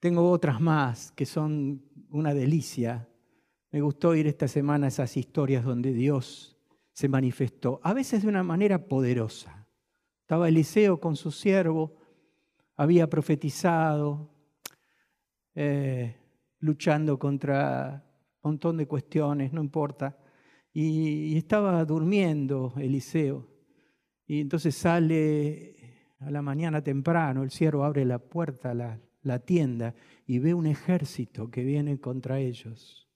tengo 0.00 0.30
otras 0.30 0.60
más 0.60 1.12
que 1.12 1.26
son 1.26 1.84
una 2.08 2.32
delicia. 2.32 3.06
Me 3.70 3.82
gustó 3.82 4.14
ir 4.14 4.26
esta 4.26 4.48
semana 4.48 4.86
a 4.86 4.88
esas 4.88 5.16
historias 5.16 5.62
donde 5.62 5.92
Dios 5.92 6.56
se 6.92 7.08
manifestó, 7.08 7.80
a 7.84 7.92
veces 7.92 8.22
de 8.22 8.28
una 8.28 8.42
manera 8.42 8.88
poderosa. 8.88 9.68
Estaba 10.22 10.48
Eliseo 10.48 10.98
con 10.98 11.16
su 11.16 11.30
siervo, 11.30 11.96
había 12.76 13.08
profetizado, 13.08 14.30
eh, 15.54 16.16
luchando 16.58 17.18
contra 17.18 18.04
un 18.42 18.52
montón 18.52 18.76
de 18.78 18.86
cuestiones, 18.86 19.52
no 19.52 19.60
importa. 19.60 20.18
Y, 20.72 21.32
y, 21.32 21.36
estaba 21.36 21.84
durmiendo 21.84 22.72
Eliseo. 22.76 23.48
Y 24.26 24.40
entonces 24.40 24.74
sale 24.74 25.79
a 26.20 26.30
la 26.30 26.42
mañana 26.42 26.82
temprano, 26.82 27.42
el 27.42 27.50
siervo 27.50 27.84
abre 27.84 28.04
la 28.04 28.18
puerta, 28.18 28.74
la, 28.74 29.00
la 29.22 29.38
tienda 29.38 29.94
y 30.26 30.38
ve 30.38 30.54
un 30.54 30.66
ejército 30.66 31.50
que 31.50 31.64
viene 31.64 31.98
contra 31.98 32.38
ellos. 32.38 33.08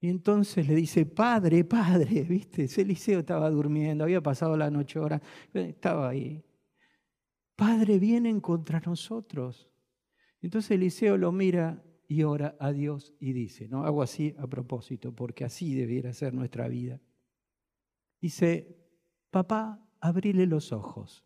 Y 0.00 0.08
entonces 0.08 0.66
le 0.68 0.74
dice, 0.74 1.06
padre, 1.06 1.64
padre, 1.64 2.22
viste, 2.28 2.68
Eliseo 2.80 3.20
estaba 3.20 3.50
durmiendo, 3.50 4.04
había 4.04 4.22
pasado 4.22 4.56
la 4.56 4.70
noche 4.70 4.98
hora, 4.98 5.20
estaba 5.52 6.08
ahí. 6.08 6.44
Padre, 7.54 7.98
vienen 7.98 8.40
contra 8.40 8.80
nosotros. 8.80 9.70
Entonces 10.42 10.72
Eliseo 10.72 11.16
lo 11.16 11.32
mira 11.32 11.82
y 12.08 12.22
ora 12.22 12.56
a 12.60 12.72
Dios 12.72 13.14
y 13.18 13.32
dice, 13.32 13.68
no 13.68 13.84
hago 13.84 14.02
así 14.02 14.34
a 14.38 14.46
propósito, 14.46 15.12
porque 15.14 15.44
así 15.44 15.74
debiera 15.74 16.12
ser 16.12 16.34
nuestra 16.34 16.68
vida. 16.68 17.00
Dice, 18.20 18.76
papá, 19.30 19.82
abrile 20.00 20.46
los 20.46 20.72
ojos. 20.72 21.25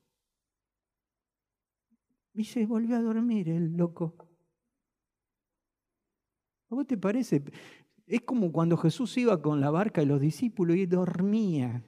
Y 2.33 2.45
se 2.45 2.67
volvió 2.67 2.97
a 2.97 3.03
dormir 3.03 3.49
el 3.49 3.77
loco. 3.77 4.29
¿A 6.71 6.75
vos 6.75 6.87
te 6.87 6.97
parece? 6.97 7.43
Es 8.07 8.23
como 8.23 8.53
cuando 8.53 8.77
Jesús 8.77 9.17
iba 9.19 9.41
con 9.41 9.61
la 9.61 9.71
barca 9.71 10.03
y 10.03 10.07
los 10.07 10.21
discípulos 10.21 10.77
y 10.77 10.87
dormía. 10.87 11.85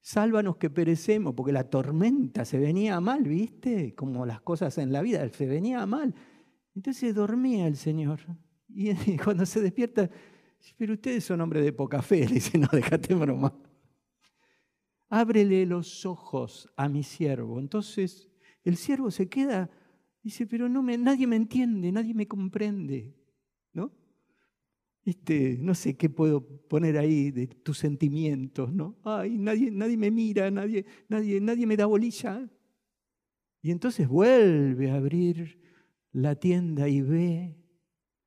Sálvanos 0.00 0.56
que 0.56 0.68
perecemos, 0.68 1.34
porque 1.34 1.52
la 1.52 1.70
tormenta 1.70 2.44
se 2.44 2.58
venía 2.58 3.00
mal, 3.00 3.22
¿viste? 3.22 3.94
Como 3.94 4.26
las 4.26 4.40
cosas 4.42 4.76
en 4.78 4.92
la 4.92 5.00
vida, 5.00 5.26
se 5.30 5.46
venía 5.46 5.86
mal. 5.86 6.14
Entonces 6.74 7.14
dormía 7.14 7.66
el 7.66 7.76
Señor. 7.76 8.20
Y 8.68 8.94
cuando 9.24 9.46
se 9.46 9.60
despierta, 9.60 10.10
pero 10.76 10.94
ustedes 10.94 11.24
son 11.24 11.40
hombres 11.40 11.64
de 11.64 11.72
poca 11.72 12.02
fe, 12.02 12.20
le 12.28 12.34
dice, 12.34 12.58
no, 12.58 12.68
déjate 12.72 13.14
broma. 13.14 13.54
Ábrele 15.08 15.64
los 15.66 16.04
ojos 16.06 16.68
a 16.76 16.88
mi 16.88 17.02
siervo. 17.02 17.58
Entonces 17.60 18.28
el 18.64 18.76
siervo 18.76 19.10
se 19.10 19.28
queda 19.28 19.70
Dice, 20.24 20.46
pero 20.46 20.70
no 20.70 20.82
me, 20.82 20.96
nadie 20.96 21.26
me 21.26 21.36
entiende, 21.36 21.92
nadie 21.92 22.14
me 22.14 22.26
comprende, 22.26 23.14
¿no? 23.74 23.92
Este, 25.04 25.58
no 25.60 25.74
sé 25.74 25.98
qué 25.98 26.08
puedo 26.08 26.40
poner 26.66 26.96
ahí 26.96 27.30
de 27.30 27.46
tus 27.46 27.76
sentimientos, 27.76 28.72
¿no? 28.72 28.96
Ay, 29.04 29.36
nadie, 29.36 29.70
nadie 29.70 29.98
me 29.98 30.10
mira, 30.10 30.50
nadie, 30.50 30.86
nadie, 31.10 31.42
nadie 31.42 31.66
me 31.66 31.76
da 31.76 31.84
bolilla. 31.84 32.50
Y 33.60 33.70
entonces 33.70 34.08
vuelve 34.08 34.90
a 34.90 34.94
abrir 34.94 35.60
la 36.12 36.36
tienda 36.36 36.88
y 36.88 37.02
ve 37.02 37.62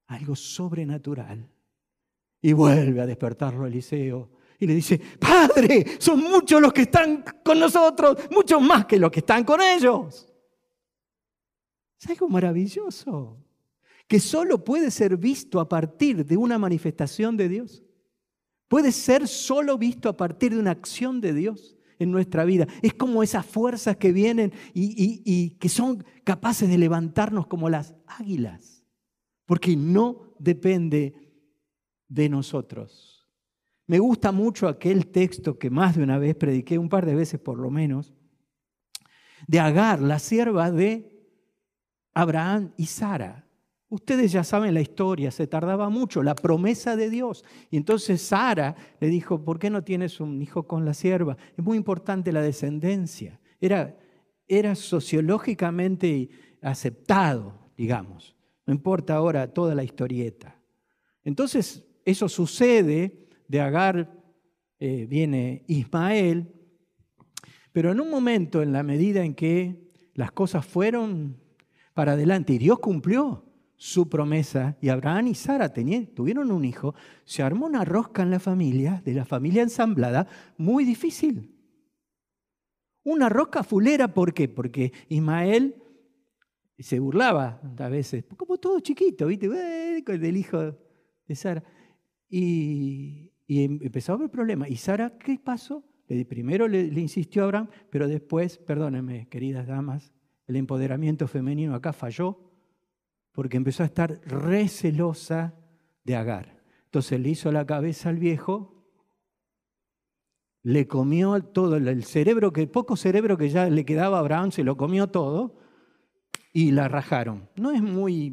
algo 0.06 0.36
sobrenatural. 0.36 1.50
Y 2.44 2.54
vuelve 2.54 3.02
a 3.02 3.08
despertarlo 3.08 3.66
Eliseo 3.66 4.30
y 4.60 4.68
le 4.68 4.76
dice, 4.76 5.00
Padre, 5.20 5.86
son 6.00 6.22
muchos 6.22 6.62
los 6.62 6.74
que 6.74 6.84
están 6.84 7.24
con 7.44 7.60
nosotros, 7.60 8.18
muchos 8.32 8.62
más 8.62 8.86
que 8.86 8.98
los 8.98 9.12
que 9.12 9.20
están 9.20 9.44
con 9.44 9.62
ellos. 9.62 10.28
Es 12.00 12.10
algo 12.10 12.28
maravilloso 12.30 13.38
que 14.08 14.20
solo 14.20 14.64
puede 14.64 14.90
ser 14.90 15.18
visto 15.18 15.60
a 15.60 15.68
partir 15.68 16.26
de 16.26 16.38
una 16.38 16.58
manifestación 16.58 17.36
de 17.36 17.50
Dios. 17.50 17.84
Puede 18.68 18.92
ser 18.92 19.28
solo 19.28 19.78
visto 19.78 20.10
a 20.10 20.18
partir 20.18 20.54
de 20.54 20.60
una 20.60 20.72
acción 20.72 21.22
de 21.22 21.34
Dios 21.34 21.78
en 22.00 22.12
nuestra 22.12 22.46
vida. 22.46 22.68
Es 22.82 22.94
como 22.94 23.24
esas 23.24 23.46
fuerzas 23.46 23.98
que 23.98 24.12
vienen 24.12 24.54
y, 24.74 25.52
que 25.52 25.70
son 25.70 26.04
capaces 26.24 26.70
de 26.70 26.78
levantarnos 26.78 27.48
como 27.48 27.70
las 27.70 27.96
águilas, 28.06 28.84
porque 29.46 29.76
no 29.76 30.34
depende 30.40 31.14
de 32.08 32.30
nosotros. 32.30 33.07
Me 33.88 34.00
gusta 34.00 34.32
mucho 34.32 34.68
aquel 34.68 35.08
texto 35.08 35.58
que 35.58 35.70
más 35.70 35.96
de 35.96 36.04
una 36.04 36.18
vez 36.18 36.36
prediqué, 36.36 36.78
un 36.78 36.90
par 36.90 37.06
de 37.06 37.16
veces 37.16 37.40
por 37.40 37.58
lo 37.58 37.72
menos, 37.72 38.14
de 39.48 39.60
Agar, 39.60 40.02
la 40.02 40.20
sierva 40.20 40.72
de 40.72 41.18
Abraham 42.14 42.74
y 42.76 42.86
Sara. 42.88 43.48
Ustedes 43.90 44.34
ya 44.34 44.44
saben 44.44 44.74
la 44.74 44.82
historia, 44.82 45.32
se 45.32 45.48
tardaba 45.48 45.90
mucho, 45.90 46.22
la 46.22 46.36
promesa 46.36 46.98
de 46.98 47.10
Dios. 47.10 47.46
Y 47.72 47.78
entonces 47.78 48.22
Sara 48.22 48.76
le 49.00 49.08
dijo, 49.08 49.46
¿por 49.46 49.60
qué 49.60 49.70
no 49.70 49.84
tienes 49.84 50.20
un 50.20 50.42
hijo 50.42 50.68
con 50.68 50.84
la 50.84 50.94
sierva? 50.94 51.38
Es 51.56 51.64
muy 51.64 51.78
importante 51.78 52.34
la 52.34 52.42
descendencia. 52.42 53.40
Era, 53.62 53.98
era 54.46 54.76
sociológicamente 54.76 56.30
aceptado, 56.62 57.72
digamos. 57.78 58.36
No 58.66 58.74
importa 58.74 59.16
ahora 59.16 59.54
toda 59.54 59.74
la 59.74 59.86
historieta. 59.86 60.60
Entonces, 61.24 61.86
eso 62.04 62.28
sucede, 62.28 63.27
de 63.48 63.62
Agar 63.62 64.12
eh, 64.80 65.06
viene 65.08 65.64
Ismael, 65.68 66.54
pero 67.72 67.92
en 67.92 68.00
un 68.00 68.10
momento, 68.10 68.62
en 68.62 68.72
la 68.72 68.84
medida 68.84 69.24
en 69.24 69.36
que 69.36 69.92
las 70.14 70.32
cosas 70.32 70.66
fueron 70.66 71.38
para 71.94 72.14
adelante. 72.14 72.54
Y 72.54 72.58
Dios 72.58 72.80
cumplió 72.80 73.44
su 73.76 74.10
promesa 74.10 74.76
y 74.82 74.90
Abraham 74.90 75.28
y 75.28 75.36
Sara 75.36 75.72
tuvieron 75.72 76.52
un 76.52 76.66
hijo. 76.66 76.96
Se 77.24 77.44
armó 77.44 77.68
una 77.68 77.86
rosca 77.86 78.24
en 78.24 78.32
la 78.32 78.40
familia, 78.40 79.02
de 79.06 79.14
la 79.14 79.26
familia 79.26 79.62
ensamblada, 79.62 80.28
muy 80.58 80.84
difícil. 80.84 81.56
Una 83.04 83.30
rosca 83.30 83.64
fulera, 83.64 84.14
¿por 84.14 84.34
qué? 84.34 84.50
Porque 84.50 84.92
Ismael 85.08 85.76
se 86.80 87.00
burlaba 87.00 87.62
a 87.78 87.90
veces, 87.90 88.26
como 88.36 88.58
todo 88.58 88.80
chiquito, 88.80 89.28
¿viste? 89.28 89.48
Del 89.48 90.38
hijo 90.38 90.76
de 91.28 91.36
Sara. 91.36 91.64
Y, 92.30 93.27
em, 93.48 93.80
empezó 93.82 94.14
a 94.14 94.16
haber 94.16 94.30
problemas. 94.30 94.70
¿Y 94.70 94.78
Sara 94.78 95.18
qué 95.18 95.40
pasó? 95.44 95.84
Primero 96.30 96.68
le, 96.68 96.90
le 96.90 97.02
insistió 97.02 97.42
a 97.42 97.46
Abraham, 97.46 97.70
pero 97.90 98.08
después, 98.08 98.58
perdónenme, 98.58 99.28
queridas 99.28 99.68
damas, 99.68 100.14
el 100.48 100.56
empoderamiento 100.56 101.28
femenino 101.28 101.76
acá 101.76 101.92
falló 101.92 102.48
porque 103.38 103.58
empezó 103.58 103.84
a 103.84 103.86
estar 103.86 104.20
recelosa 104.26 105.54
de 106.04 106.16
Agar. 106.16 106.64
Entonces 106.86 107.20
le 107.20 107.30
hizo 107.30 107.52
la 107.52 107.68
cabeza 107.68 108.10
al 108.10 108.18
viejo, 108.18 108.90
le 110.64 110.88
comió 110.88 111.40
todo 111.44 111.76
el 111.76 112.04
cerebro, 112.04 112.52
que 112.52 112.66
poco 112.66 112.96
cerebro 112.96 113.38
que 113.38 113.50
ya 113.50 113.70
le 113.70 113.86
quedaba 113.86 114.18
a 114.18 114.22
Abraham, 114.22 114.52
se 114.52 114.64
lo 114.64 114.76
comió 114.76 115.12
todo 115.12 115.60
y 116.52 116.72
la 116.72 116.88
rajaron. 116.88 117.48
No 117.58 117.70
es 117.70 117.84
muy, 117.84 118.32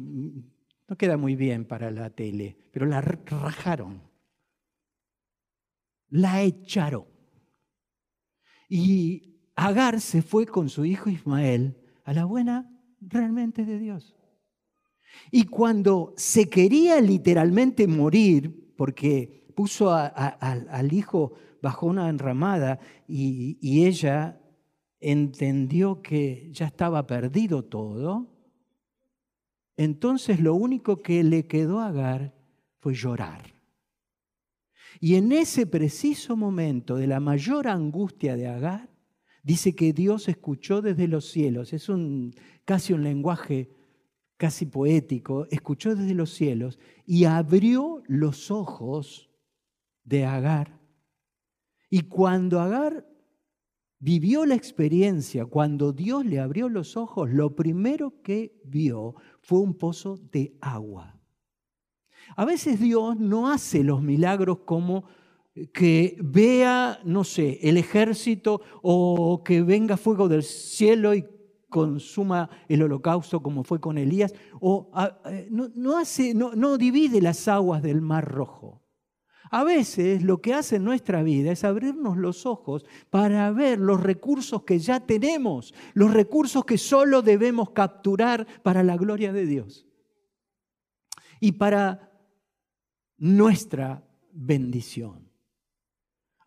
no 0.87 0.97
queda 0.97 1.17
muy 1.17 1.35
bien 1.35 1.65
para 1.65 1.91
la 1.91 2.09
tele, 2.09 2.57
pero 2.71 2.87
la 2.87 3.01
rajaron. 3.01 4.04
La 6.09 6.41
echaron. 6.41 7.05
Y 8.69 9.35
Agar 9.55 10.01
se 10.01 10.21
fue 10.21 10.45
con 10.45 10.69
su 10.69 10.83
hijo 10.85 11.09
Ismael 11.09 11.77
a 12.03 12.13
la 12.13 12.25
buena 12.25 12.69
realmente 12.99 13.63
de 13.65 13.79
Dios. 13.79 14.15
Y 15.31 15.45
cuando 15.45 16.13
se 16.17 16.49
quería 16.49 16.99
literalmente 16.99 17.87
morir, 17.87 18.73
porque 18.75 19.47
puso 19.55 19.93
al 19.93 20.93
hijo 20.93 21.33
bajo 21.61 21.87
una 21.87 22.09
enramada 22.09 22.79
y, 23.07 23.57
y 23.61 23.85
ella 23.85 24.41
entendió 24.99 26.01
que 26.01 26.49
ya 26.51 26.65
estaba 26.65 27.07
perdido 27.07 27.63
todo, 27.63 28.35
entonces 29.77 30.39
lo 30.39 30.55
único 30.55 31.01
que 31.01 31.23
le 31.23 31.47
quedó 31.47 31.79
a 31.79 31.87
Agar 31.87 32.35
fue 32.79 32.93
llorar. 32.93 33.54
Y 34.99 35.15
en 35.15 35.31
ese 35.31 35.65
preciso 35.67 36.35
momento 36.35 36.95
de 36.95 37.07
la 37.07 37.19
mayor 37.19 37.67
angustia 37.67 38.35
de 38.35 38.47
Agar, 38.47 38.95
Dice 39.45 39.75
que 39.75 39.93
Dios 39.93 40.27
escuchó 40.27 40.81
desde 40.81 41.07
los 41.07 41.29
cielos, 41.29 41.71
es 41.71 41.87
un, 41.87 42.33
casi 42.65 42.93
un 42.93 43.03
lenguaje 43.03 43.69
casi 44.37 44.65
poético, 44.65 45.45
escuchó 45.51 45.95
desde 45.95 46.15
los 46.15 46.33
cielos 46.33 46.79
y 47.05 47.25
abrió 47.25 48.01
los 48.07 48.49
ojos 48.49 49.29
de 50.03 50.25
Agar. 50.25 50.81
Y 51.91 52.01
cuando 52.01 52.59
Agar 52.59 53.07
vivió 53.99 54.47
la 54.47 54.55
experiencia, 54.55 55.45
cuando 55.45 55.93
Dios 55.93 56.25
le 56.25 56.39
abrió 56.39 56.67
los 56.67 56.97
ojos, 56.97 57.29
lo 57.29 57.55
primero 57.55 58.23
que 58.23 58.59
vio 58.65 59.13
fue 59.41 59.59
un 59.59 59.75
pozo 59.75 60.17
de 60.31 60.57
agua. 60.59 61.14
A 62.35 62.45
veces 62.45 62.79
Dios 62.79 63.17
no 63.17 63.49
hace 63.49 63.83
los 63.83 64.01
milagros 64.01 64.59
como 64.65 65.05
que 65.73 66.17
vea, 66.21 66.99
no 67.05 67.23
sé, 67.23 67.59
el 67.63 67.77
ejército 67.77 68.61
o 68.81 69.41
que 69.43 69.61
venga 69.61 69.95
fuego 69.95 70.27
del 70.27 70.43
cielo 70.43 71.13
y 71.13 71.25
consuma 71.69 72.49
el 72.67 72.83
holocausto 72.83 73.41
como 73.41 73.63
fue 73.63 73.79
con 73.79 73.97
Elías, 73.97 74.33
o 74.59 74.89
eh, 75.25 75.47
no, 75.49 76.55
no 76.55 76.77
divide 76.77 77.21
las 77.21 77.47
aguas 77.47 77.81
del 77.81 78.01
mar 78.01 78.25
rojo. 78.25 78.81
A 79.51 79.63
veces 79.63 80.23
lo 80.23 80.41
que 80.41 80.53
hace 80.53 80.77
en 80.77 80.83
nuestra 80.83 81.23
vida 81.23 81.51
es 81.51 81.63
abrirnos 81.63 82.17
los 82.17 82.45
ojos 82.45 82.85
para 83.09 83.51
ver 83.51 83.79
los 83.79 84.01
recursos 84.01 84.63
que 84.63 84.79
ya 84.79 84.99
tenemos, 84.99 85.73
los 85.93 86.13
recursos 86.13 86.65
que 86.65 86.77
solo 86.77 87.21
debemos 87.21 87.69
capturar 87.69 88.45
para 88.63 88.83
la 88.83 88.97
gloria 88.97 89.31
de 89.31 89.45
Dios 89.45 89.85
y 91.39 91.53
para 91.53 92.04
nuestra 93.17 94.03
bendición. 94.31 95.31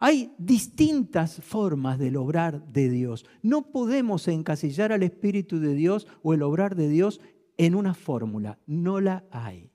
Hay 0.01 0.33
distintas 0.39 1.41
formas 1.43 1.99
del 1.99 2.17
obrar 2.17 2.65
de 2.69 2.89
Dios. 2.89 3.25
No 3.43 3.73
podemos 3.73 4.29
encasillar 4.29 4.93
al 4.93 5.03
Espíritu 5.03 5.59
de 5.59 5.75
Dios 5.75 6.07
o 6.23 6.35
el 6.35 6.43
obrar 6.43 6.77
de 6.77 6.89
Dios 6.89 7.21
en 7.57 7.75
una 7.75 7.95
fórmula. 7.95 8.61
No 8.67 9.01
la 9.01 9.27
hay. 9.33 9.73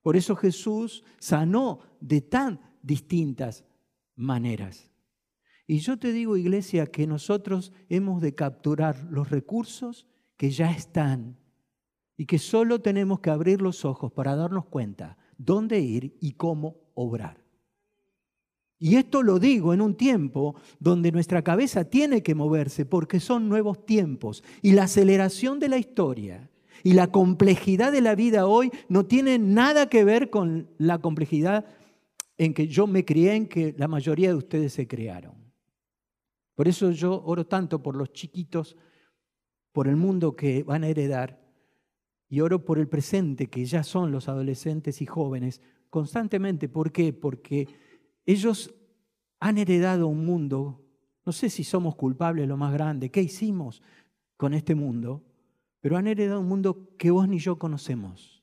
Por 0.00 0.16
eso 0.16 0.36
Jesús 0.36 1.02
sanó 1.18 1.80
de 2.00 2.20
tan 2.20 2.60
distintas 2.82 3.64
maneras. 4.14 4.90
Y 5.66 5.78
yo 5.78 5.98
te 5.98 6.12
digo, 6.12 6.36
iglesia, 6.36 6.86
que 6.86 7.06
nosotros 7.06 7.72
hemos 7.88 8.20
de 8.20 8.34
capturar 8.34 9.08
los 9.10 9.30
recursos 9.30 10.06
que 10.36 10.50
ya 10.50 10.70
están 10.70 11.38
y 12.16 12.26
que 12.26 12.38
solo 12.38 12.80
tenemos 12.80 13.20
que 13.20 13.30
abrir 13.30 13.62
los 13.62 13.84
ojos 13.84 14.12
para 14.12 14.36
darnos 14.36 14.66
cuenta 14.66 15.16
dónde 15.38 15.80
ir 15.80 16.16
y 16.20 16.32
cómo 16.32 16.76
obrar. 16.94 17.44
Y 18.78 18.96
esto 18.96 19.22
lo 19.22 19.38
digo 19.38 19.72
en 19.72 19.80
un 19.80 19.94
tiempo 19.94 20.56
donde 20.78 21.12
nuestra 21.12 21.42
cabeza 21.42 21.84
tiene 21.84 22.22
que 22.22 22.34
moverse 22.34 22.84
porque 22.84 23.20
son 23.20 23.48
nuevos 23.48 23.86
tiempos 23.86 24.42
y 24.62 24.72
la 24.72 24.84
aceleración 24.84 25.58
de 25.58 25.68
la 25.68 25.78
historia 25.78 26.50
y 26.82 26.92
la 26.92 27.06
complejidad 27.06 27.92
de 27.92 28.02
la 28.02 28.14
vida 28.14 28.46
hoy 28.46 28.70
no 28.88 29.06
tiene 29.06 29.38
nada 29.38 29.88
que 29.88 30.04
ver 30.04 30.28
con 30.28 30.68
la 30.76 30.98
complejidad 30.98 31.64
en 32.36 32.52
que 32.52 32.66
yo 32.66 32.86
me 32.86 33.04
crié, 33.04 33.34
en 33.34 33.46
que 33.46 33.74
la 33.78 33.88
mayoría 33.88 34.28
de 34.28 34.34
ustedes 34.34 34.72
se 34.72 34.86
criaron. 34.86 35.34
Por 36.54 36.68
eso 36.68 36.90
yo 36.90 37.22
oro 37.24 37.46
tanto 37.46 37.82
por 37.82 37.96
los 37.96 38.12
chiquitos, 38.12 38.76
por 39.72 39.88
el 39.88 39.96
mundo 39.96 40.36
que 40.36 40.62
van 40.62 40.84
a 40.84 40.88
heredar, 40.88 41.43
y 42.28 42.40
oro 42.40 42.64
por 42.64 42.78
el 42.78 42.88
presente, 42.88 43.48
que 43.48 43.64
ya 43.64 43.82
son 43.82 44.10
los 44.12 44.28
adolescentes 44.28 45.00
y 45.02 45.06
jóvenes, 45.06 45.60
constantemente. 45.90 46.68
¿Por 46.68 46.92
qué? 46.92 47.12
Porque 47.12 47.68
ellos 48.26 48.74
han 49.40 49.58
heredado 49.58 50.08
un 50.08 50.24
mundo, 50.24 50.82
no 51.24 51.32
sé 51.32 51.50
si 51.50 51.64
somos 51.64 51.94
culpables 51.96 52.48
lo 52.48 52.56
más 52.56 52.72
grande, 52.72 53.10
¿qué 53.10 53.22
hicimos 53.22 53.82
con 54.36 54.54
este 54.54 54.74
mundo? 54.74 55.22
pero 55.84 55.98
han 55.98 56.06
heredado 56.06 56.40
un 56.40 56.48
mundo 56.48 56.88
que 56.96 57.10
vos 57.10 57.28
ni 57.28 57.38
yo 57.38 57.58
conocemos. 57.58 58.42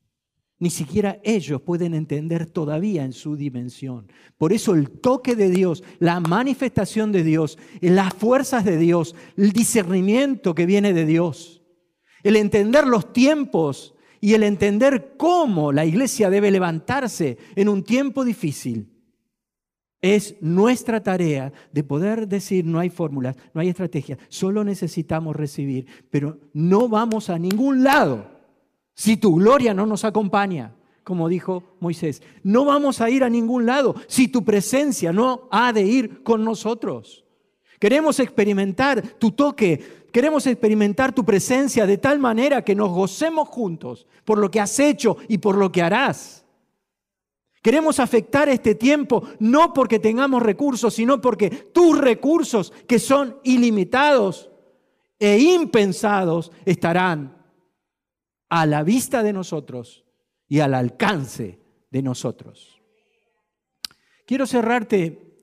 Ni 0.60 0.70
siquiera 0.70 1.20
ellos 1.24 1.60
pueden 1.60 1.96
entender 1.96 2.46
todavía 2.46 3.04
en 3.04 3.14
su 3.14 3.36
dimensión. 3.36 4.12
Por 4.38 4.54
eso 4.54 4.76
el 4.76 4.92
toque 4.92 5.36
de 5.36 5.50
Dios, 5.50 5.84
la 5.98 6.20
manifestación 6.20 7.12
de 7.12 7.24
Dios, 7.24 7.58
las 7.82 8.14
fuerzas 8.14 8.64
de 8.64 8.78
Dios, 8.78 9.16
el 9.38 9.54
discernimiento 9.54 10.54
que 10.54 10.68
viene 10.68 10.94
de 10.94 11.08
Dios, 11.08 11.61
el 12.24 12.36
entender 12.36 12.88
los 12.88 13.14
tiempos 13.14 13.94
y 14.20 14.34
el 14.34 14.44
entender 14.44 15.16
cómo 15.18 15.72
la 15.72 15.86
iglesia 15.86 16.30
debe 16.30 16.52
levantarse 16.52 17.38
en 17.56 17.70
un 17.70 17.84
tiempo 17.84 18.24
difícil, 18.24 18.88
es 20.02 20.36
nuestra 20.42 21.04
tarea 21.04 21.54
de 21.72 21.84
poder 21.84 22.28
decir, 22.28 22.66
no 22.66 22.80
hay 22.80 22.90
fórmulas, 22.90 23.36
no 23.54 23.62
hay 23.62 23.70
estrategia, 23.70 24.18
solo 24.30 24.64
necesitamos 24.64 25.36
recibir, 25.36 25.86
pero 26.10 26.40
no 26.54 26.90
vamos 26.90 27.30
a 27.30 27.38
ningún 27.38 27.84
lado 27.84 28.26
si 28.96 29.18
tu 29.18 29.36
gloria 29.36 29.74
no 29.74 29.86
nos 29.86 30.04
acompaña, 30.04 30.76
como 31.04 31.30
dijo 31.30 31.64
Moisés. 31.80 32.22
No 32.44 32.66
vamos 32.66 33.02
a 33.02 33.10
ir 33.10 33.24
a 33.24 33.30
ningún 33.30 33.66
lado 33.66 33.96
si 34.08 34.28
tu 34.28 34.44
presencia 34.44 35.14
no 35.14 35.48
ha 35.52 35.72
de 35.72 35.84
ir 35.84 36.24
con 36.24 36.44
nosotros. 36.44 37.26
Queremos 37.80 38.20
experimentar 38.20 39.02
tu 39.18 39.32
toque, 39.32 40.01
queremos 40.12 40.46
experimentar 40.48 41.14
tu 41.14 41.26
presencia 41.26 41.86
de 41.86 41.98
tal 41.98 42.20
manera 42.20 42.64
que 42.64 42.76
nos 42.76 42.90
gocemos 42.90 43.48
juntos 43.50 44.08
por 44.26 44.38
lo 44.38 44.52
que 44.52 44.60
has 44.60 44.80
hecho 44.80 45.18
y 45.28 45.38
por 45.38 45.58
lo 45.58 45.72
que 45.72 45.82
harás. 45.82 46.46
Queremos 47.62 48.00
afectar 48.00 48.50
este 48.50 48.76
tiempo 48.76 49.24
no 49.40 49.72
porque 49.72 50.00
tengamos 50.00 50.42
recursos, 50.42 50.96
sino 50.96 51.22
porque 51.22 51.50
tus 51.50 51.98
recursos, 51.98 52.74
que 52.88 52.98
son 52.98 53.38
ilimitados 53.44 54.50
e 55.20 55.38
impensados, 55.38 56.52
estarán 56.66 57.38
a 58.50 58.66
la 58.66 58.84
vista 58.84 59.22
de 59.22 59.34
nosotros 59.34 60.04
y 60.48 60.60
al 60.60 60.74
alcance 60.74 61.60
de 61.92 62.02
nosotros. 62.02 62.82
Quiero 64.26 64.48
cerrarte 64.48 65.36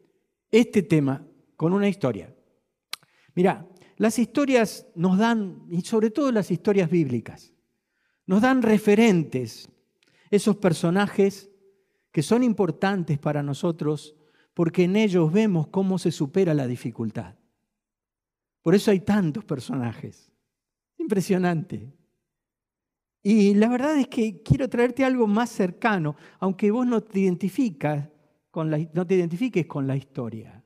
este 0.50 0.82
tema 0.82 1.24
con 1.56 1.72
una 1.72 1.88
historia. 1.88 2.34
Mira, 3.34 3.66
las 3.98 4.18
historias 4.18 4.86
nos 4.94 5.18
dan, 5.18 5.66
y 5.70 5.82
sobre 5.82 6.10
todo 6.10 6.32
las 6.32 6.50
historias 6.50 6.88
bíblicas, 6.88 7.52
nos 8.26 8.40
dan 8.40 8.62
referentes, 8.62 9.68
esos 10.30 10.56
personajes 10.56 11.50
que 12.12 12.22
son 12.22 12.42
importantes 12.42 13.18
para 13.18 13.42
nosotros 13.42 14.16
porque 14.54 14.84
en 14.84 14.96
ellos 14.96 15.32
vemos 15.32 15.68
cómo 15.68 15.98
se 15.98 16.10
supera 16.10 16.52
la 16.52 16.66
dificultad. 16.66 17.36
Por 18.62 18.74
eso 18.74 18.90
hay 18.90 19.00
tantos 19.00 19.44
personajes. 19.44 20.32
Impresionante. 20.98 21.92
Y 23.22 23.54
la 23.54 23.68
verdad 23.68 23.96
es 23.96 24.08
que 24.08 24.42
quiero 24.42 24.68
traerte 24.68 25.04
algo 25.04 25.26
más 25.26 25.50
cercano, 25.50 26.16
aunque 26.40 26.70
vos 26.70 26.86
no 26.86 27.00
te, 27.02 27.20
identificas 27.20 28.08
no 28.92 29.06
te 29.06 29.14
identifiques 29.14 29.66
con 29.66 29.86
la 29.86 29.96
historia. 29.96 30.57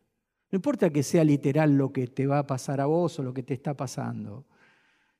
No 0.52 0.56
importa 0.56 0.90
que 0.90 1.02
sea 1.02 1.24
literal 1.24 1.78
lo 1.78 1.94
que 1.94 2.06
te 2.06 2.26
va 2.26 2.38
a 2.38 2.46
pasar 2.46 2.82
a 2.82 2.86
vos 2.86 3.18
o 3.18 3.22
lo 3.22 3.32
que 3.32 3.42
te 3.42 3.54
está 3.54 3.74
pasando. 3.74 4.46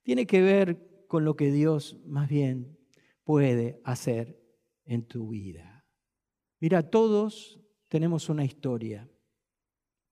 Tiene 0.03 0.27
que 0.27 0.43
ver 0.43 1.07
con 1.09 1.25
lo 1.25 1.37
que 1.37 1.51
Dios 1.51 1.99
más 2.07 2.29
bien 2.29 2.79
puede 3.25 3.81
hacer 3.83 4.39
en 4.85 5.09
tu 5.09 5.31
vida. 5.31 5.87
Mira, 6.61 6.83
todos 6.91 7.59
tenemos 7.89 8.29
una 8.29 8.45
historia. 8.45 9.09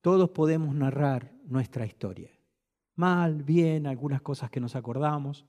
Todos 0.01 0.31
podemos 0.31 0.75
narrar 0.75 1.35
nuestra 1.45 1.85
historia. 1.85 2.31
Mal, 2.95 3.43
bien, 3.43 3.87
algunas 3.87 4.23
cosas 4.23 4.51
que 4.51 4.61
nos 4.61 4.75
acordamos. 4.75 5.45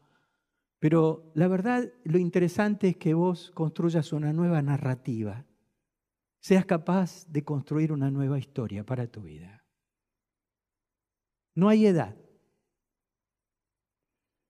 Pero 0.80 1.32
la 1.34 1.48
verdad, 1.48 1.90
lo 2.04 2.18
interesante 2.18 2.90
es 2.90 2.98
que 2.98 3.14
vos 3.14 3.52
construyas 3.52 4.12
una 4.12 4.34
nueva 4.34 4.62
narrativa. 4.62 5.46
Seas 6.42 6.66
capaz 6.66 7.26
de 7.30 7.46
construir 7.46 7.94
una 7.94 8.12
nueva 8.12 8.38
historia 8.38 8.86
para 8.86 9.08
tu 9.08 9.22
vida. 9.22 9.61
No 11.54 11.70
hay 11.70 11.86
edad. 11.86 12.16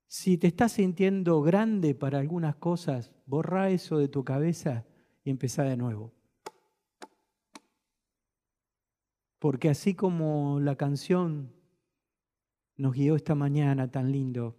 Si 0.07 0.37
te 0.37 0.47
estás 0.47 0.73
sintiendo 0.73 1.41
grande 1.41 1.95
para 1.95 2.19
algunas 2.19 2.57
cosas, 2.57 3.13
borra 3.25 3.69
eso 3.69 3.97
de 3.97 4.09
tu 4.09 4.23
cabeza 4.23 4.85
y 5.23 5.29
empezá 5.29 5.63
de 5.63 5.77
nuevo. 5.77 6.13
Porque 9.39 9.69
así 9.69 9.95
como 9.95 10.59
la 10.59 10.75
canción 10.75 11.53
nos 12.75 12.93
guió 12.93 13.15
esta 13.15 13.35
mañana 13.35 13.89
tan 13.89 14.11
lindo, 14.11 14.57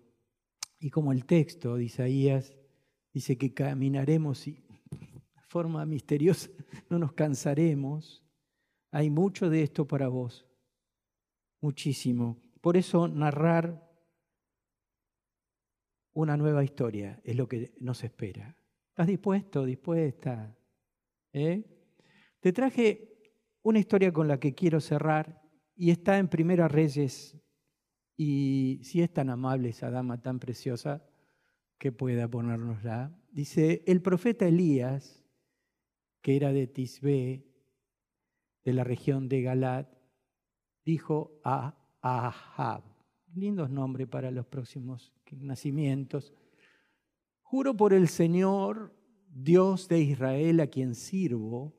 y 0.79 0.91
como 0.91 1.13
el 1.13 1.27
texto 1.27 1.77
de 1.77 1.85
Isaías 1.85 2.57
dice 3.13 3.39
que 3.39 3.55
caminaremos 3.55 4.49
y 4.49 4.55
de 4.91 5.43
forma 5.47 5.85
misteriosa 5.87 6.51
no 6.89 6.99
nos 6.99 7.13
cansaremos, 7.13 8.25
hay 8.91 9.11
mucho 9.11 9.49
de 9.51 9.63
esto 9.63 9.87
para 9.87 10.09
vos, 10.09 10.47
muchísimo. 11.63 12.43
Por 12.61 12.77
eso 12.77 13.09
narrar 13.09 13.91
una 16.13 16.37
nueva 16.37 16.63
historia 16.63 17.21
es 17.25 17.37
lo 17.37 17.49
que 17.49 17.73
nos 17.81 18.05
espera. 18.05 18.57
¿Estás 18.91 19.07
dispuesto, 19.07 19.65
dispuesta? 19.65 20.55
¿Eh? 21.33 21.65
Te 22.41 22.53
traje 22.53 23.33
una 23.63 23.79
historia 23.79 24.13
con 24.13 24.29
la 24.29 24.39
que 24.39 24.55
quiero 24.55 24.81
cerrar 24.81 25.41
y 25.75 25.91
está 25.91 26.19
en 26.19 26.29
Primera 26.29 26.69
Reyes. 26.69 27.39
Y 28.17 28.81
si 28.83 29.01
es 29.01 29.13
tan 29.13 29.31
amable 29.31 29.71
esa 29.71 29.91
dama 29.91 30.21
tan 30.21 30.39
preciosa 30.39 31.09
que 31.79 31.91
pueda 31.91 32.29
ponernosla, 32.29 33.17
dice, 33.31 33.83
el 33.87 34.03
profeta 34.03 34.47
Elías, 34.47 35.25
que 36.21 36.37
era 36.37 36.53
de 36.53 36.67
Tisbé, 36.67 37.47
de 38.65 38.73
la 38.73 38.85
región 38.85 39.29
de 39.29 39.43
Galat, 39.43 40.02
dijo 40.85 41.41
a 41.45 41.77
Ahab, 42.01 42.83
lindos 43.35 43.71
nombres 43.71 44.09
para 44.09 44.31
los 44.31 44.47
próximos 44.47 45.13
nacimientos, 45.31 46.35
juro 47.43 47.77
por 47.77 47.95
el 47.95 48.09
Señor, 48.09 48.95
Dios 49.29 49.89
de 49.89 50.01
Israel, 50.01 50.61
a 50.61 50.67
quien 50.67 50.95
sirvo, 50.95 51.75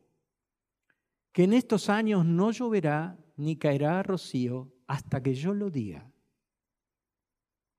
que 1.32 1.44
en 1.44 1.54
estos 1.54 1.90
años 1.90 2.26
no 2.26 2.52
lloverá 2.52 3.20
ni 3.36 3.58
caerá 3.58 4.02
rocío 4.04 4.72
hasta 4.88 5.22
que 5.22 5.34
yo 5.34 5.54
lo 5.54 5.70
diga. 5.70 6.12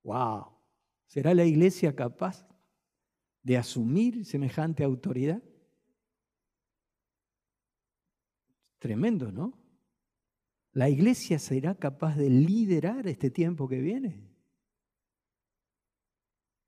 ¡Wow! 0.02 0.46
¿Será 1.06 1.32
la 1.34 1.44
iglesia 1.44 1.94
capaz 1.94 2.46
de 3.42 3.56
asumir 3.56 4.24
semejante 4.24 4.84
autoridad? 4.84 5.42
Tremendo, 8.78 9.30
¿no? 9.32 9.63
¿La 10.74 10.90
iglesia 10.90 11.38
será 11.38 11.76
capaz 11.76 12.16
de 12.16 12.28
liderar 12.28 13.06
este 13.06 13.30
tiempo 13.30 13.68
que 13.68 13.80
viene? 13.80 14.28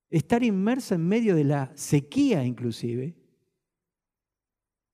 Estar 0.08 0.42
inmersa 0.42 0.94
en 0.94 1.06
medio 1.06 1.34
de 1.34 1.44
la 1.44 1.76
sequía 1.76 2.44
inclusive 2.44 3.16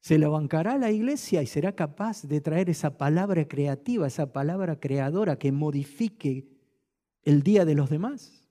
se 0.00 0.18
la 0.18 0.28
bancará 0.28 0.78
la 0.78 0.90
iglesia 0.90 1.42
y 1.42 1.46
será 1.46 1.76
capaz 1.76 2.24
de 2.24 2.40
traer 2.40 2.68
esa 2.68 2.98
palabra 2.98 3.46
creativa, 3.46 4.08
esa 4.08 4.32
palabra 4.32 4.80
creadora 4.80 5.38
que 5.38 5.52
modifique 5.52 6.58
el 7.22 7.44
día 7.44 7.64
de 7.64 7.76
los 7.76 7.88
demás. 7.88 8.48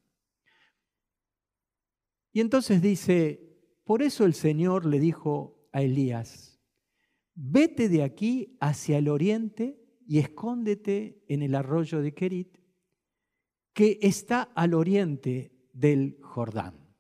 Y 2.32 2.39
entonces 2.39 2.82
dice, 2.82 3.60
por 3.84 4.02
eso 4.02 4.24
el 4.24 4.34
Señor 4.34 4.86
le 4.86 5.02
dijo 5.02 5.67
a 5.74 5.82
Elías, 5.82 6.62
vete 7.36 7.89
de 7.89 8.04
aquí 8.04 8.56
hacia 8.62 9.00
el 9.00 9.10
oriente 9.10 9.81
y 10.12 10.19
escóndete 10.19 11.24
en 11.30 11.41
el 11.41 11.56
arroyo 11.56 12.02
de 12.02 12.13
Kerit, 12.13 12.58
que 13.71 13.97
está 14.02 14.41
al 14.41 14.74
oriente 14.74 15.54
del 15.71 16.17
Jordán. 16.21 16.93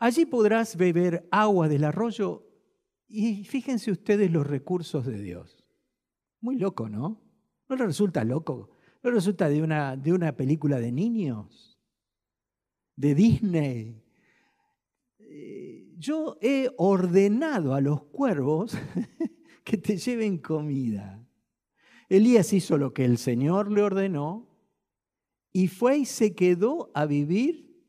Allí 0.00 0.26
podrás 0.26 0.76
beber 0.76 1.28
agua 1.30 1.68
del 1.68 1.84
arroyo 1.84 2.48
y 3.06 3.44
fíjense 3.44 3.92
ustedes 3.92 4.32
los 4.32 4.44
recursos 4.44 5.06
de 5.06 5.22
Dios. 5.22 5.64
Muy 6.40 6.58
loco, 6.58 6.88
¿no? 6.88 7.22
¿No 7.68 7.76
le 7.76 7.86
resulta 7.86 8.24
loco? 8.24 8.70
¿No 9.04 9.12
resulta 9.12 9.48
de 9.48 9.62
una, 9.62 9.96
de 9.96 10.12
una 10.12 10.36
película 10.36 10.80
de 10.80 10.90
niños? 10.90 11.80
¿De 12.96 13.14
Disney? 13.14 14.02
Eh, 15.20 15.92
yo 15.96 16.38
he 16.42 16.72
ordenado 16.76 17.72
a 17.72 17.80
los 17.80 18.02
cuervos 18.06 18.76
que 19.62 19.76
te 19.76 19.96
lleven 19.96 20.38
comida. 20.38 21.21
Elías 22.12 22.52
hizo 22.52 22.76
lo 22.76 22.92
que 22.92 23.06
el 23.06 23.16
Señor 23.16 23.72
le 23.72 23.80
ordenó 23.80 24.46
y 25.50 25.68
fue 25.68 25.96
y 25.96 26.04
se 26.04 26.34
quedó 26.34 26.90
a 26.92 27.06
vivir 27.06 27.82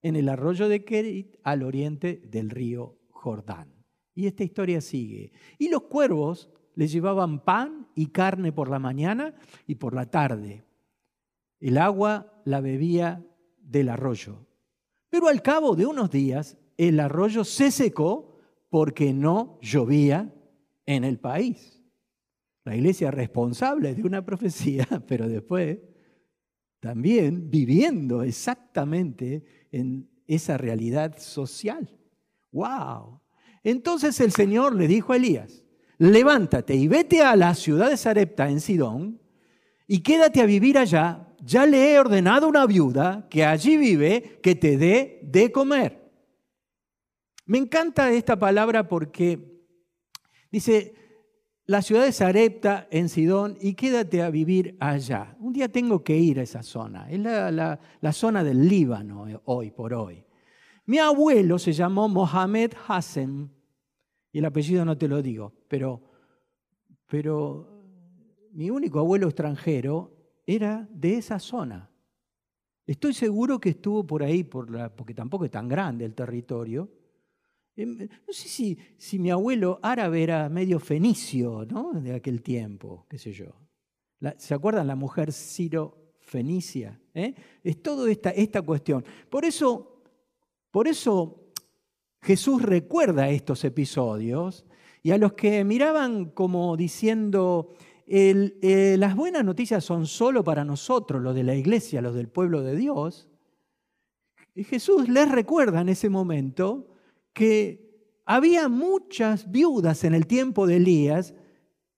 en 0.00 0.16
el 0.16 0.30
arroyo 0.30 0.66
de 0.66 0.82
Kerit 0.82 1.36
al 1.42 1.62
oriente 1.62 2.22
del 2.24 2.48
río 2.48 2.96
Jordán. 3.10 3.70
Y 4.14 4.26
esta 4.26 4.44
historia 4.44 4.80
sigue. 4.80 5.32
Y 5.58 5.68
los 5.68 5.82
cuervos 5.82 6.48
les 6.74 6.90
llevaban 6.90 7.44
pan 7.44 7.86
y 7.94 8.06
carne 8.06 8.50
por 8.50 8.70
la 8.70 8.78
mañana 8.78 9.34
y 9.66 9.74
por 9.74 9.94
la 9.94 10.10
tarde. 10.10 10.64
El 11.58 11.76
agua 11.76 12.40
la 12.46 12.62
bebía 12.62 13.22
del 13.58 13.90
arroyo. 13.90 14.46
Pero 15.10 15.28
al 15.28 15.42
cabo 15.42 15.76
de 15.76 15.84
unos 15.84 16.10
días, 16.10 16.56
el 16.78 16.98
arroyo 16.98 17.44
se 17.44 17.70
secó 17.70 18.38
porque 18.70 19.12
no 19.12 19.58
llovía 19.60 20.34
en 20.86 21.04
el 21.04 21.18
país. 21.18 21.79
La 22.70 22.76
iglesia 22.76 23.10
responsable 23.10 23.96
de 23.96 24.04
una 24.04 24.24
profecía, 24.24 24.86
pero 25.08 25.28
después 25.28 25.78
también 26.78 27.50
viviendo 27.50 28.22
exactamente 28.22 29.42
en 29.72 30.08
esa 30.28 30.56
realidad 30.56 31.18
social. 31.18 31.98
¡Wow! 32.52 33.22
Entonces 33.64 34.20
el 34.20 34.30
Señor 34.30 34.76
le 34.76 34.86
dijo 34.86 35.12
a 35.12 35.16
Elías, 35.16 35.64
levántate 35.98 36.76
y 36.76 36.86
vete 36.86 37.22
a 37.22 37.34
la 37.34 37.56
ciudad 37.56 37.90
de 37.90 37.96
Sarepta 37.96 38.48
en 38.48 38.60
Sidón 38.60 39.20
y 39.88 40.04
quédate 40.04 40.40
a 40.40 40.46
vivir 40.46 40.78
allá. 40.78 41.26
Ya 41.42 41.66
le 41.66 41.92
he 41.92 41.98
ordenado 41.98 42.46
a 42.46 42.50
una 42.50 42.66
viuda 42.66 43.26
que 43.28 43.44
allí 43.44 43.78
vive 43.78 44.38
que 44.44 44.54
te 44.54 44.76
dé 44.76 45.18
de 45.24 45.50
comer. 45.50 46.08
Me 47.46 47.58
encanta 47.58 48.12
esta 48.12 48.38
palabra 48.38 48.86
porque 48.86 49.60
dice, 50.52 50.94
la 51.70 51.82
ciudad 51.82 52.02
de 52.02 52.10
Sarepta 52.10 52.88
en 52.90 53.08
Sidón 53.08 53.56
y 53.60 53.74
quédate 53.74 54.22
a 54.22 54.30
vivir 54.30 54.76
allá. 54.80 55.36
Un 55.38 55.52
día 55.52 55.68
tengo 55.68 56.02
que 56.02 56.16
ir 56.18 56.40
a 56.40 56.42
esa 56.42 56.64
zona. 56.64 57.08
Es 57.08 57.20
la, 57.20 58.12
zona 58.12 58.42
del 58.42 58.68
Líbano 58.68 59.28
eh, 59.28 59.38
hoy 59.44 59.70
por 59.70 59.94
hoy. 59.94 60.24
Mi 60.86 60.98
abuelo 60.98 61.60
se 61.60 61.72
llamó 61.72 62.08
Mohamed 62.08 62.72
Hassan, 62.88 63.52
y 64.32 64.40
el 64.40 64.46
apellido 64.46 64.84
no 64.84 64.98
te 64.98 65.06
lo 65.06 65.22
digo, 65.22 65.52
pero, 65.68 66.02
pero 67.06 67.84
mi 68.50 68.68
único 68.68 68.98
abuelo 68.98 69.28
extranjero 69.28 70.42
era 70.44 70.88
de 70.90 71.18
esa 71.18 71.38
zona. 71.38 71.88
Estoy 72.84 73.14
seguro 73.14 73.60
que 73.60 73.68
estuvo 73.68 74.04
por 74.04 74.24
ahí, 74.24 74.42
por 74.42 74.72
la, 74.72 74.92
porque 74.92 75.14
tampoco 75.14 75.44
es 75.44 75.52
tan 75.52 75.68
grande 75.68 76.04
el 76.04 76.16
territorio, 76.16 76.90
no 77.86 78.32
sé 78.32 78.48
si, 78.48 78.78
si 78.96 79.18
mi 79.18 79.30
abuelo 79.30 79.78
árabe 79.82 80.22
era 80.22 80.48
medio 80.48 80.78
fenicio, 80.78 81.66
¿no? 81.68 81.92
De 81.92 82.14
aquel 82.14 82.42
tiempo, 82.42 83.06
qué 83.08 83.18
sé 83.18 83.32
yo. 83.32 83.54
¿Se 84.36 84.54
acuerdan 84.54 84.86
la 84.86 84.96
mujer 84.96 85.32
Ciro 85.32 86.12
Fenicia? 86.18 87.00
¿Eh? 87.14 87.34
Es 87.64 87.82
toda 87.82 88.10
esta, 88.10 88.30
esta 88.30 88.62
cuestión. 88.62 89.04
Por 89.28 89.44
eso, 89.44 90.02
por 90.70 90.88
eso 90.88 91.52
Jesús 92.22 92.62
recuerda 92.62 93.30
estos 93.30 93.64
episodios 93.64 94.66
y 95.02 95.12
a 95.12 95.18
los 95.18 95.32
que 95.32 95.64
miraban 95.64 96.26
como 96.26 96.76
diciendo, 96.76 97.70
eh, 98.06 98.96
las 98.98 99.16
buenas 99.16 99.44
noticias 99.44 99.84
son 99.84 100.06
solo 100.06 100.44
para 100.44 100.64
nosotros, 100.64 101.22
los 101.22 101.34
de 101.34 101.44
la 101.44 101.54
iglesia, 101.54 102.02
los 102.02 102.14
del 102.14 102.28
pueblo 102.28 102.62
de 102.62 102.76
Dios. 102.76 103.28
Y 104.54 104.64
Jesús 104.64 105.08
les 105.08 105.30
recuerda 105.30 105.80
en 105.80 105.88
ese 105.88 106.10
momento 106.10 106.89
que 107.32 107.90
había 108.24 108.68
muchas 108.68 109.50
viudas 109.50 110.04
en 110.04 110.14
el 110.14 110.26
tiempo 110.26 110.66
de 110.66 110.76
Elías, 110.76 111.34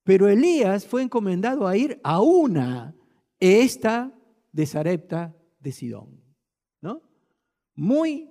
pero 0.04 0.28
Elías 0.28 0.86
fue 0.86 1.02
encomendado 1.02 1.66
a 1.66 1.76
ir 1.76 2.00
a 2.02 2.20
una, 2.20 2.96
esta 3.38 4.12
de 4.52 4.66
Sarepta 4.66 5.36
de 5.60 5.72
Sidón. 5.72 6.20
¿no? 6.80 7.02
Muy 7.74 8.30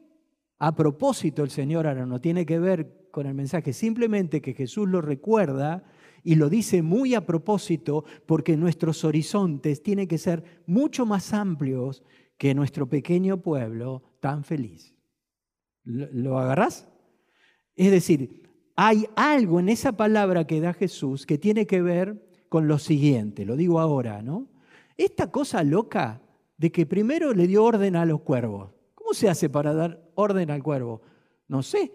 a 0.60 0.76
propósito 0.76 1.44
el 1.44 1.50
Señor 1.50 1.88
ahora 1.88 2.06
no 2.06 2.22
tiene 2.22 2.46
que 2.46 2.60
ver 2.60 3.10
con 3.12 3.26
el 3.26 3.34
mensaje, 3.34 3.74
simplemente 3.74 4.42
que 4.42 4.54
Jesús 4.54 4.88
lo 4.88 5.02
recuerda 5.02 5.84
y 6.24 6.36
lo 6.36 6.50
dice 6.50 6.82
muy 6.82 7.16
a 7.16 7.26
propósito 7.26 8.06
porque 8.26 8.56
nuestros 8.58 9.04
horizontes 9.04 9.82
tienen 9.84 10.08
que 10.08 10.18
ser 10.18 10.62
mucho 10.66 11.06
más 11.06 11.34
amplios 11.34 12.04
que 12.38 12.54
nuestro 12.54 12.88
pequeño 12.88 13.42
pueblo 13.42 14.04
tan 14.20 14.44
feliz. 14.44 14.96
¿Lo 15.84 16.38
agarrás? 16.38 16.90
Es 17.75 17.91
decir, 17.91 18.43
hay 18.75 19.05
algo 19.15 19.60
en 19.60 19.69
esa 19.69 19.91
palabra 19.93 20.45
que 20.45 20.60
da 20.60 20.73
Jesús 20.73 21.25
que 21.25 21.38
tiene 21.38 21.67
que 21.67 21.81
ver 21.81 22.21
con 22.49 22.67
lo 22.67 22.79
siguiente, 22.79 23.45
lo 23.45 23.55
digo 23.55 23.79
ahora, 23.79 24.21
¿no? 24.21 24.49
Esta 24.97 25.31
cosa 25.31 25.63
loca 25.63 26.21
de 26.57 26.71
que 26.71 26.86
primero 26.86 27.34
le 27.34 27.47
dio 27.47 27.63
orden 27.63 27.95
a 27.95 28.05
los 28.05 28.21
cuervos. 28.21 28.71
¿Cómo 28.93 29.13
se 29.13 29.29
hace 29.29 29.49
para 29.49 29.73
dar 29.73 30.12
orden 30.15 30.51
al 30.51 30.62
cuervo? 30.62 31.01
No 31.47 31.63
sé. 31.63 31.91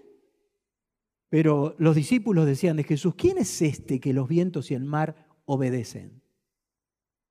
Pero 1.28 1.74
los 1.78 1.94
discípulos 1.94 2.46
decían 2.46 2.76
de 2.76 2.84
Jesús, 2.84 3.14
¿quién 3.16 3.38
es 3.38 3.62
este 3.62 4.00
que 4.00 4.12
los 4.12 4.28
vientos 4.28 4.70
y 4.70 4.74
el 4.74 4.84
mar 4.84 5.28
obedecen? 5.44 6.22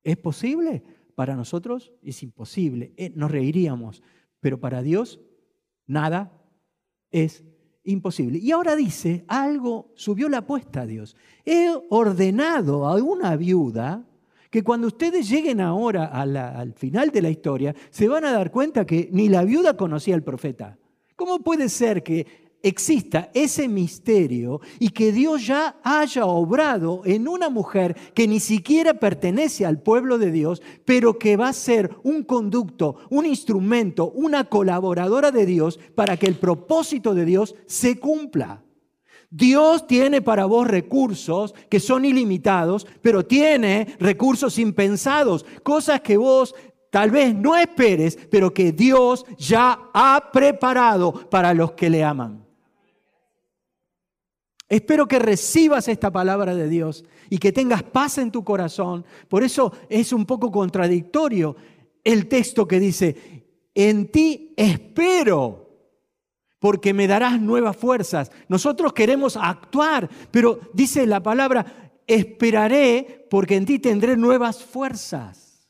¿Es 0.03 0.17
posible? 0.17 0.83
Para 1.15 1.35
nosotros 1.35 1.93
es 2.01 2.21
imposible, 2.23 2.93
eh, 2.97 3.11
nos 3.15 3.31
reiríamos, 3.31 4.03
pero 4.39 4.59
para 4.59 4.81
Dios 4.81 5.21
nada 5.87 6.41
es 7.09 7.43
imposible. 7.85 8.39
Y 8.39 8.51
ahora 8.51 8.75
dice, 8.75 9.23
algo 9.27 9.91
subió 9.95 10.29
la 10.29 10.39
apuesta 10.39 10.81
a 10.81 10.85
Dios. 10.85 11.15
He 11.45 11.69
ordenado 11.89 12.85
a 12.87 12.95
una 12.95 13.35
viuda 13.35 14.03
que 14.49 14.63
cuando 14.63 14.87
ustedes 14.87 15.29
lleguen 15.29 15.59
ahora 15.61 16.05
al 16.05 16.73
final 16.73 17.09
de 17.11 17.21
la 17.21 17.29
historia, 17.29 17.75
se 17.89 18.07
van 18.07 18.25
a 18.25 18.31
dar 18.31 18.51
cuenta 18.51 18.85
que 18.85 19.09
ni 19.11 19.29
la 19.29 19.43
viuda 19.43 19.75
conocía 19.75 20.15
al 20.15 20.23
profeta. 20.23 20.77
¿Cómo 21.15 21.39
puede 21.39 21.69
ser 21.69 22.03
que 22.03 22.44
exista 22.65 23.29
ese 23.35 23.67
misterio 23.67 24.59
y 24.79 24.89
que 24.89 25.11
Dios 25.11 25.45
ya 25.45 25.79
haya 25.83 26.25
obrado 26.25 27.03
en 27.05 27.27
una 27.27 27.49
mujer 27.49 27.95
que 28.15 28.27
ni 28.27 28.39
siquiera 28.39 28.95
pertenece 28.95 29.65
al 29.67 29.79
pueblo 29.79 30.17
de 30.17 30.31
Dios, 30.31 30.63
pero 30.83 31.19
que 31.19 31.37
va 31.37 31.49
a 31.49 31.53
ser 31.53 31.95
un 32.03 32.23
conducto, 32.23 32.97
un 33.11 33.27
instrumento, 33.27 34.09
una 34.09 34.45
colaboradora 34.45 35.31
de 35.31 35.45
Dios 35.45 35.79
para 35.93 36.17
que 36.17 36.25
el 36.25 36.35
propósito 36.35 37.13
de 37.13 37.25
Dios 37.25 37.55
se 37.67 37.99
cumpla. 37.99 38.63
Dios 39.29 39.85
tiene 39.85 40.21
para 40.21 40.45
vos 40.45 40.67
recursos 40.67 41.53
que 41.69 41.79
son 41.79 42.03
ilimitados, 42.03 42.87
pero 43.01 43.25
tiene 43.25 43.95
recursos 43.99 44.57
impensados, 44.57 45.45
cosas 45.61 46.01
que 46.01 46.17
vos 46.17 46.55
tal 46.89 47.11
vez 47.11 47.35
no 47.35 47.55
esperes, 47.55 48.17
pero 48.31 48.53
que 48.53 48.71
Dios 48.71 49.25
ya 49.37 49.89
ha 49.93 50.31
preparado 50.31 51.29
para 51.29 51.53
los 51.53 51.73
que 51.73 51.89
le 51.89 52.03
aman. 52.03 52.44
Espero 54.67 55.07
que 55.07 55.19
recibas 55.19 55.87
esta 55.87 56.11
palabra 56.11 56.55
de 56.55 56.67
Dios 56.67 57.05
y 57.29 57.37
que 57.37 57.51
tengas 57.51 57.83
paz 57.83 58.17
en 58.17 58.31
tu 58.31 58.43
corazón. 58.43 59.05
Por 59.27 59.43
eso 59.43 59.71
es 59.89 60.11
un 60.11 60.25
poco 60.25 60.51
contradictorio 60.51 61.55
el 62.03 62.27
texto 62.27 62.67
que 62.67 62.79
dice, 62.79 63.45
en 63.73 64.11
ti 64.11 64.53
espero 64.57 65.65
porque 66.59 66.93
me 66.93 67.07
darás 67.07 67.39
nuevas 67.39 67.77
fuerzas. 67.77 68.31
Nosotros 68.47 68.93
queremos 68.93 69.37
actuar, 69.37 70.09
pero 70.31 70.59
dice 70.73 71.05
la 71.05 71.21
palabra, 71.21 71.93
esperaré 72.07 73.27
porque 73.29 73.55
en 73.55 73.65
ti 73.65 73.77
tendré 73.77 74.17
nuevas 74.17 74.63
fuerzas. 74.63 75.69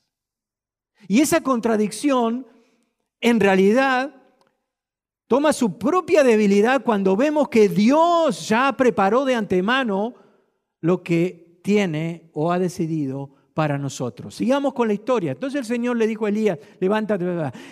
Y 1.08 1.20
esa 1.20 1.42
contradicción 1.42 2.48
en 3.20 3.40
realidad 3.40 4.15
toma 5.28 5.54
su 5.54 5.78
propia 5.78 6.24
debilidad 6.24 6.84
cuando 6.84 7.16
vemos 7.16 7.50
que 7.50 7.70
Dios 7.70 8.48
ya 8.48 8.74
preparó 8.78 9.26
de 9.26 9.36
antemano 9.36 10.14
lo 10.82 11.02
que 11.04 11.60
tiene 11.64 12.30
o 12.34 12.52
ha 12.52 12.60
decidido 12.60 13.32
para 13.54 13.78
nosotros. 13.78 14.36
Sigamos 14.36 14.74
con 14.74 14.88
la 14.88 14.94
historia. 14.94 15.32
Entonces 15.32 15.62
el 15.62 15.66
Señor 15.66 15.98
le 15.98 16.08
dijo 16.08 16.26
a 16.26 16.30
Elías, 16.30 16.60
levántate. 16.80 17.26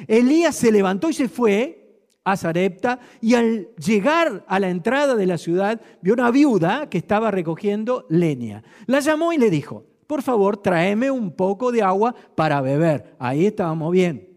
Elías 0.07 0.55
se 0.55 0.71
levantó 0.71 1.09
y 1.09 1.13
se 1.13 1.29
fue 1.29 1.83
a 2.23 2.37
Zarepta 2.37 2.99
y 3.21 3.35
al 3.35 3.69
llegar 3.75 4.45
a 4.47 4.59
la 4.59 4.69
entrada 4.69 5.15
de 5.15 5.25
la 5.27 5.37
ciudad 5.37 5.81
vio 6.01 6.13
una 6.13 6.31
viuda 6.31 6.89
que 6.89 6.97
estaba 6.97 7.31
recogiendo 7.31 8.05
leña. 8.09 8.63
La 8.87 9.01
llamó 9.01 9.33
y 9.33 9.37
le 9.37 9.49
dijo, 9.49 9.85
por 10.07 10.21
favor, 10.21 10.57
tráeme 10.57 11.11
un 11.11 11.31
poco 11.31 11.71
de 11.71 11.81
agua 11.81 12.15
para 12.35 12.61
beber. 12.61 13.15
Ahí 13.19 13.45
estábamos 13.45 13.91
bien. 13.91 14.29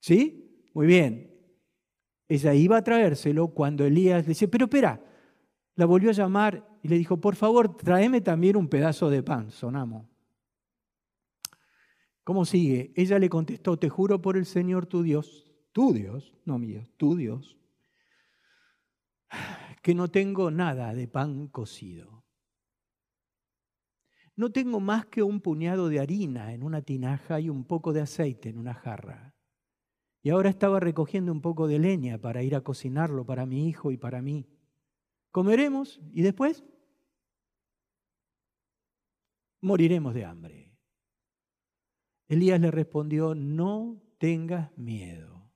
¿Sí? 0.00 0.68
Muy 0.72 0.86
bien. 0.86 1.25
Ella 2.28 2.54
iba 2.54 2.76
a 2.76 2.82
traérselo 2.82 3.48
cuando 3.48 3.84
Elías 3.84 4.22
le 4.22 4.30
dice, 4.30 4.48
pero 4.48 4.64
espera, 4.64 5.00
la 5.76 5.86
volvió 5.86 6.10
a 6.10 6.14
llamar 6.14 6.66
y 6.82 6.88
le 6.88 6.98
dijo, 6.98 7.20
por 7.20 7.36
favor, 7.36 7.76
tráeme 7.76 8.20
también 8.20 8.56
un 8.56 8.68
pedazo 8.68 9.10
de 9.10 9.22
pan, 9.22 9.50
sonamos. 9.50 10.06
¿Cómo 12.24 12.44
sigue? 12.44 12.92
Ella 12.96 13.20
le 13.20 13.28
contestó, 13.28 13.78
te 13.78 13.88
juro 13.88 14.20
por 14.20 14.36
el 14.36 14.46
Señor 14.46 14.86
tu 14.86 15.02
Dios, 15.02 15.52
tu 15.70 15.92
Dios, 15.92 16.34
no 16.44 16.58
mío, 16.58 16.88
tu 16.96 17.14
Dios, 17.14 17.56
que 19.80 19.94
no 19.94 20.08
tengo 20.08 20.50
nada 20.50 20.92
de 20.94 21.06
pan 21.06 21.46
cocido. 21.46 22.24
No 24.34 24.50
tengo 24.50 24.80
más 24.80 25.06
que 25.06 25.22
un 25.22 25.40
puñado 25.40 25.88
de 25.88 26.00
harina 26.00 26.52
en 26.52 26.64
una 26.64 26.82
tinaja 26.82 27.38
y 27.38 27.48
un 27.48 27.64
poco 27.64 27.92
de 27.92 28.00
aceite 28.00 28.48
en 28.48 28.58
una 28.58 28.74
jarra. 28.74 29.35
Y 30.26 30.30
ahora 30.30 30.50
estaba 30.50 30.80
recogiendo 30.80 31.30
un 31.30 31.40
poco 31.40 31.68
de 31.68 31.78
leña 31.78 32.18
para 32.18 32.42
ir 32.42 32.56
a 32.56 32.60
cocinarlo 32.62 33.24
para 33.24 33.46
mi 33.46 33.68
hijo 33.68 33.92
y 33.92 33.96
para 33.96 34.22
mí. 34.22 34.48
Comeremos 35.30 36.00
y 36.10 36.22
después 36.22 36.64
moriremos 39.60 40.14
de 40.14 40.24
hambre. 40.24 40.76
Elías 42.26 42.60
le 42.60 42.72
respondió, 42.72 43.36
no 43.36 44.02
tengas 44.18 44.76
miedo. 44.76 45.48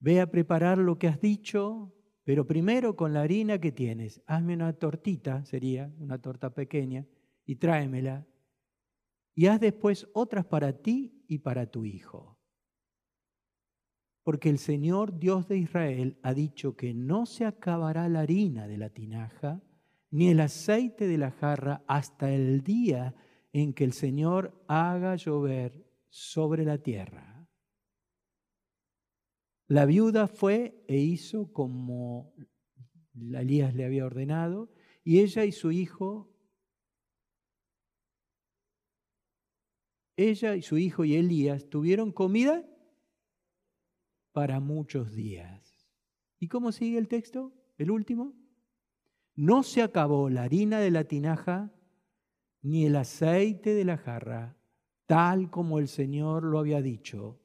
Ve 0.00 0.20
a 0.20 0.30
preparar 0.30 0.76
lo 0.76 0.98
que 0.98 1.08
has 1.08 1.22
dicho, 1.22 1.94
pero 2.24 2.46
primero 2.46 2.94
con 2.94 3.14
la 3.14 3.22
harina 3.22 3.58
que 3.58 3.72
tienes, 3.72 4.20
hazme 4.26 4.52
una 4.52 4.74
tortita, 4.74 5.46
sería 5.46 5.90
una 5.98 6.20
torta 6.20 6.52
pequeña, 6.52 7.06
y 7.46 7.56
tráemela. 7.56 8.26
Y 9.34 9.46
haz 9.46 9.60
después 9.60 10.10
otras 10.12 10.44
para 10.44 10.82
ti 10.82 11.24
y 11.26 11.38
para 11.38 11.70
tu 11.70 11.86
hijo. 11.86 12.31
Porque 14.22 14.48
el 14.48 14.58
Señor 14.58 15.18
Dios 15.18 15.48
de 15.48 15.58
Israel 15.58 16.18
ha 16.22 16.32
dicho 16.34 16.76
que 16.76 16.94
no 16.94 17.26
se 17.26 17.44
acabará 17.44 18.08
la 18.08 18.20
harina 18.20 18.68
de 18.68 18.78
la 18.78 18.90
tinaja, 18.90 19.60
ni 20.10 20.28
el 20.28 20.40
aceite 20.40 21.08
de 21.08 21.18
la 21.18 21.30
jarra 21.30 21.82
hasta 21.88 22.32
el 22.32 22.62
día 22.62 23.14
en 23.52 23.72
que 23.72 23.84
el 23.84 23.92
Señor 23.92 24.64
haga 24.68 25.16
llover 25.16 25.86
sobre 26.08 26.64
la 26.64 26.78
tierra. 26.78 27.48
La 29.66 29.86
viuda 29.86 30.28
fue 30.28 30.84
e 30.86 30.98
hizo 30.98 31.52
como 31.52 32.34
Elías 33.14 33.74
le 33.74 33.84
había 33.84 34.04
ordenado, 34.04 34.70
y 35.02 35.20
ella 35.20 35.44
y 35.44 35.52
su 35.52 35.72
hijo, 35.72 36.30
ella 40.16 40.54
y 40.54 40.62
su 40.62 40.78
hijo 40.78 41.04
y 41.04 41.16
Elías 41.16 41.68
tuvieron 41.68 42.12
comida 42.12 42.64
para 44.32 44.60
muchos 44.60 45.12
días. 45.14 45.86
¿Y 46.38 46.48
cómo 46.48 46.72
sigue 46.72 46.98
el 46.98 47.08
texto? 47.08 47.52
El 47.78 47.90
último. 47.90 48.34
No 49.34 49.62
se 49.62 49.82
acabó 49.82 50.28
la 50.28 50.42
harina 50.44 50.80
de 50.80 50.90
la 50.90 51.04
tinaja 51.04 51.72
ni 52.62 52.86
el 52.86 52.96
aceite 52.96 53.74
de 53.74 53.84
la 53.84 53.96
jarra, 53.96 54.56
tal 55.06 55.50
como 55.50 55.78
el 55.78 55.88
Señor 55.88 56.44
lo 56.44 56.58
había 56.58 56.80
dicho 56.80 57.40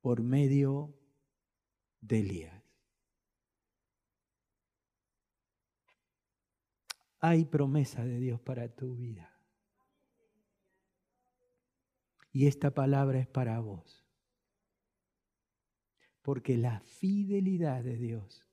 por 0.00 0.22
medio 0.22 0.94
de 2.00 2.20
Elías. 2.20 2.62
Hay 7.20 7.46
promesa 7.46 8.04
de 8.04 8.18
Dios 8.18 8.38
para 8.40 8.68
tu 8.68 8.96
vida. 8.96 9.30
Y 12.32 12.48
esta 12.48 12.72
palabra 12.72 13.18
es 13.18 13.26
para 13.26 13.60
vos. 13.60 14.03
Porque 16.24 16.56
la 16.56 16.80
fidelidad 16.80 17.84
de 17.84 17.98
Dios 17.98 18.48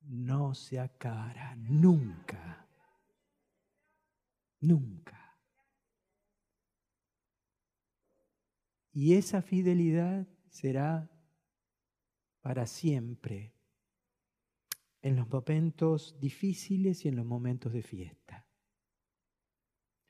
no 0.00 0.54
se 0.54 0.80
acabará 0.80 1.54
nunca. 1.56 2.66
Nunca. 4.60 5.38
Y 8.94 9.12
esa 9.12 9.42
fidelidad 9.42 10.26
será 10.48 11.10
para 12.40 12.66
siempre, 12.66 13.52
en 15.02 15.16
los 15.16 15.28
momentos 15.28 16.18
difíciles 16.18 17.04
y 17.04 17.08
en 17.08 17.16
los 17.16 17.26
momentos 17.26 17.74
de 17.74 17.82
fiesta. 17.82 18.46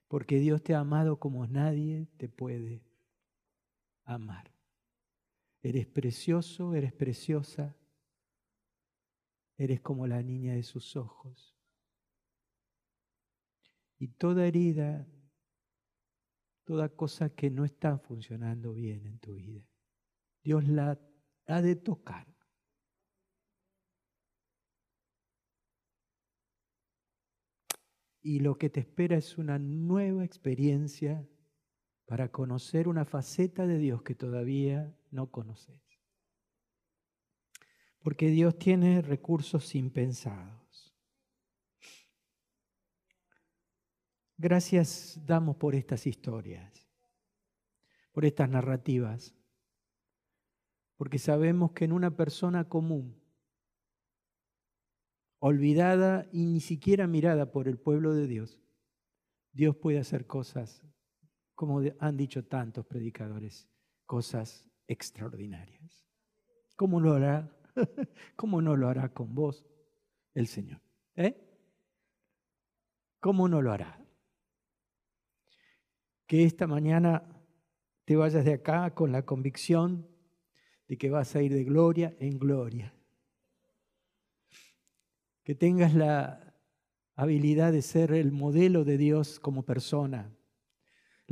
Porque 0.07 0.39
Dios 0.39 0.63
te 0.63 0.77
ha 0.77 0.79
amado 0.79 1.19
como 1.19 1.49
nadie 1.49 2.07
te 2.17 2.29
puede 2.29 2.85
amar. 4.05 4.52
Eres 5.63 5.87
precioso, 5.87 6.75
eres 6.75 6.93
preciosa, 6.93 7.77
eres 9.57 9.81
como 9.81 10.09
la 10.09 10.21
niña 10.23 10.55
de 10.55 10.65
sus 10.65 10.97
ojos. 10.97 11.57
Y 13.99 14.09
toda 14.09 14.45
herida, 14.45 15.07
toda 16.65 16.89
cosa 16.89 17.31
que 17.31 17.49
no 17.49 17.65
está 17.65 17.97
funcionando 17.99 18.73
bien 18.73 19.07
en 19.07 19.21
tu 19.21 19.35
vida, 19.35 19.65
Dios 20.43 20.67
la 20.67 21.01
ha 21.47 21.63
de 21.63 21.77
tocar. 21.77 22.27
Y 28.21 28.41
lo 28.41 28.57
que 28.57 28.69
te 28.69 28.81
espera 28.81 29.17
es 29.17 29.39
una 29.39 29.61
nueva 29.61 30.25
experiencia 30.25 31.25
para 32.13 32.29
conocer 32.29 32.89
una 32.89 33.07
faceta 33.07 33.67
de 33.67 33.79
Dios 33.79 34.03
que 34.03 34.15
todavía 34.15 34.95
no 35.11 35.31
conoces. 35.31 35.81
Porque 38.01 38.29
Dios 38.29 38.59
tiene 38.59 39.01
recursos 39.01 39.75
impensados. 39.75 40.95
Gracias 44.37 45.19
damos 45.25 45.57
por 45.57 45.75
estas 45.75 46.07
historias, 46.07 46.87
por 48.13 48.27
estas 48.27 48.51
narrativas 48.51 49.35
porque 50.99 51.19
sabemos 51.19 51.73
que 51.73 51.87
en 51.87 51.93
una 51.93 52.15
persona 52.15 52.69
común, 52.69 53.19
olvidada 55.39 56.29
y 56.31 56.45
ni 56.45 56.61
siquiera 56.61 57.07
mirada 57.07 57.51
por 57.51 57.69
el 57.69 57.79
pueblo 57.79 58.13
de 58.13 58.27
Dios, 58.27 58.61
Dios 59.53 59.77
puede 59.77 59.99
hacer 59.99 60.27
cosas, 60.27 60.85
como 61.63 61.81
han 62.01 62.17
dicho 62.17 62.45
tantos 62.45 62.85
predicadores, 62.85 63.69
cosas 64.05 64.69
extraordinarias. 64.89 66.05
¿Cómo 66.75 66.99
lo 66.99 67.13
hará? 67.13 67.57
¿Cómo 68.35 68.61
no 68.61 68.75
lo 68.75 68.89
hará 68.89 69.11
con 69.15 69.33
vos 69.33 69.65
el 70.35 70.49
Señor? 70.49 70.81
¿Eh? 71.15 71.41
¿Cómo 73.21 73.47
no 73.47 73.63
lo 73.63 73.71
hará? 73.71 74.05
Que 76.27 76.43
esta 76.43 76.67
mañana 76.67 77.23
te 78.07 78.17
vayas 78.17 78.45
de 78.45 78.55
acá 78.55 78.93
con 78.93 79.13
la 79.13 79.25
convicción 79.25 80.09
de 80.89 80.99
que 80.99 81.11
vas 81.11 81.37
a 81.37 81.43
ir 81.43 81.55
de 81.55 81.63
gloria 81.63 82.17
en 82.19 82.41
gloria. 82.41 82.93
Que 85.45 85.55
tengas 85.55 85.95
la 85.95 86.57
habilidad 87.15 87.71
de 87.71 87.83
ser 87.83 88.11
el 88.11 88.33
modelo 88.33 88.83
de 88.83 88.99
Dios 88.99 89.39
como 89.39 89.65
persona, 89.65 90.37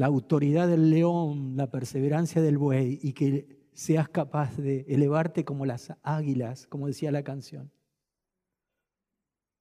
la 0.01 0.07
autoridad 0.07 0.67
del 0.67 0.89
león, 0.89 1.59
la 1.59 1.71
perseverancia 1.71 2.41
del 2.41 2.57
buey 2.57 2.99
y 3.03 3.13
que 3.13 3.69
seas 3.75 4.09
capaz 4.09 4.57
de 4.57 4.87
elevarte 4.89 5.45
como 5.45 5.67
las 5.67 5.93
águilas, 6.03 6.67
como 6.67 6.87
decía 6.87 7.13
la 7.13 7.23
canción, 7.23 7.71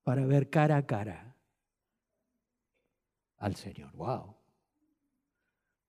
para 0.02 0.26
ver 0.26 0.50
cara 0.50 0.78
a 0.78 0.86
cara 0.86 1.36
al 3.36 3.58
Señor. 3.58 3.92
¡Wow! 3.98 4.38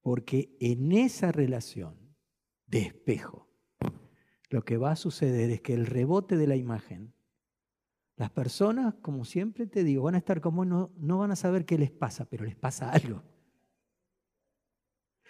Porque 0.01 0.57
en 0.59 0.91
esa 0.91 1.31
relación 1.31 2.13
de 2.67 2.79
espejo, 2.79 3.47
lo 4.49 4.65
que 4.65 4.75
va 4.75 4.91
a 4.91 4.97
suceder 4.97 5.49
es 5.49 5.61
que 5.61 5.73
el 5.73 5.85
rebote 5.85 6.35
de 6.35 6.47
la 6.47 6.57
imagen, 6.57 7.13
las 8.17 8.31
personas, 8.31 8.95
como 8.95 9.23
siempre 9.23 9.65
te 9.65 9.85
digo, 9.85 10.03
van 10.03 10.15
a 10.15 10.17
estar 10.17 10.41
como 10.41 10.65
no, 10.65 10.91
no 10.97 11.19
van 11.19 11.31
a 11.31 11.37
saber 11.37 11.65
qué 11.65 11.77
les 11.77 11.91
pasa, 11.91 12.25
pero 12.25 12.43
les 12.43 12.57
pasa 12.57 12.91
algo. 12.91 13.23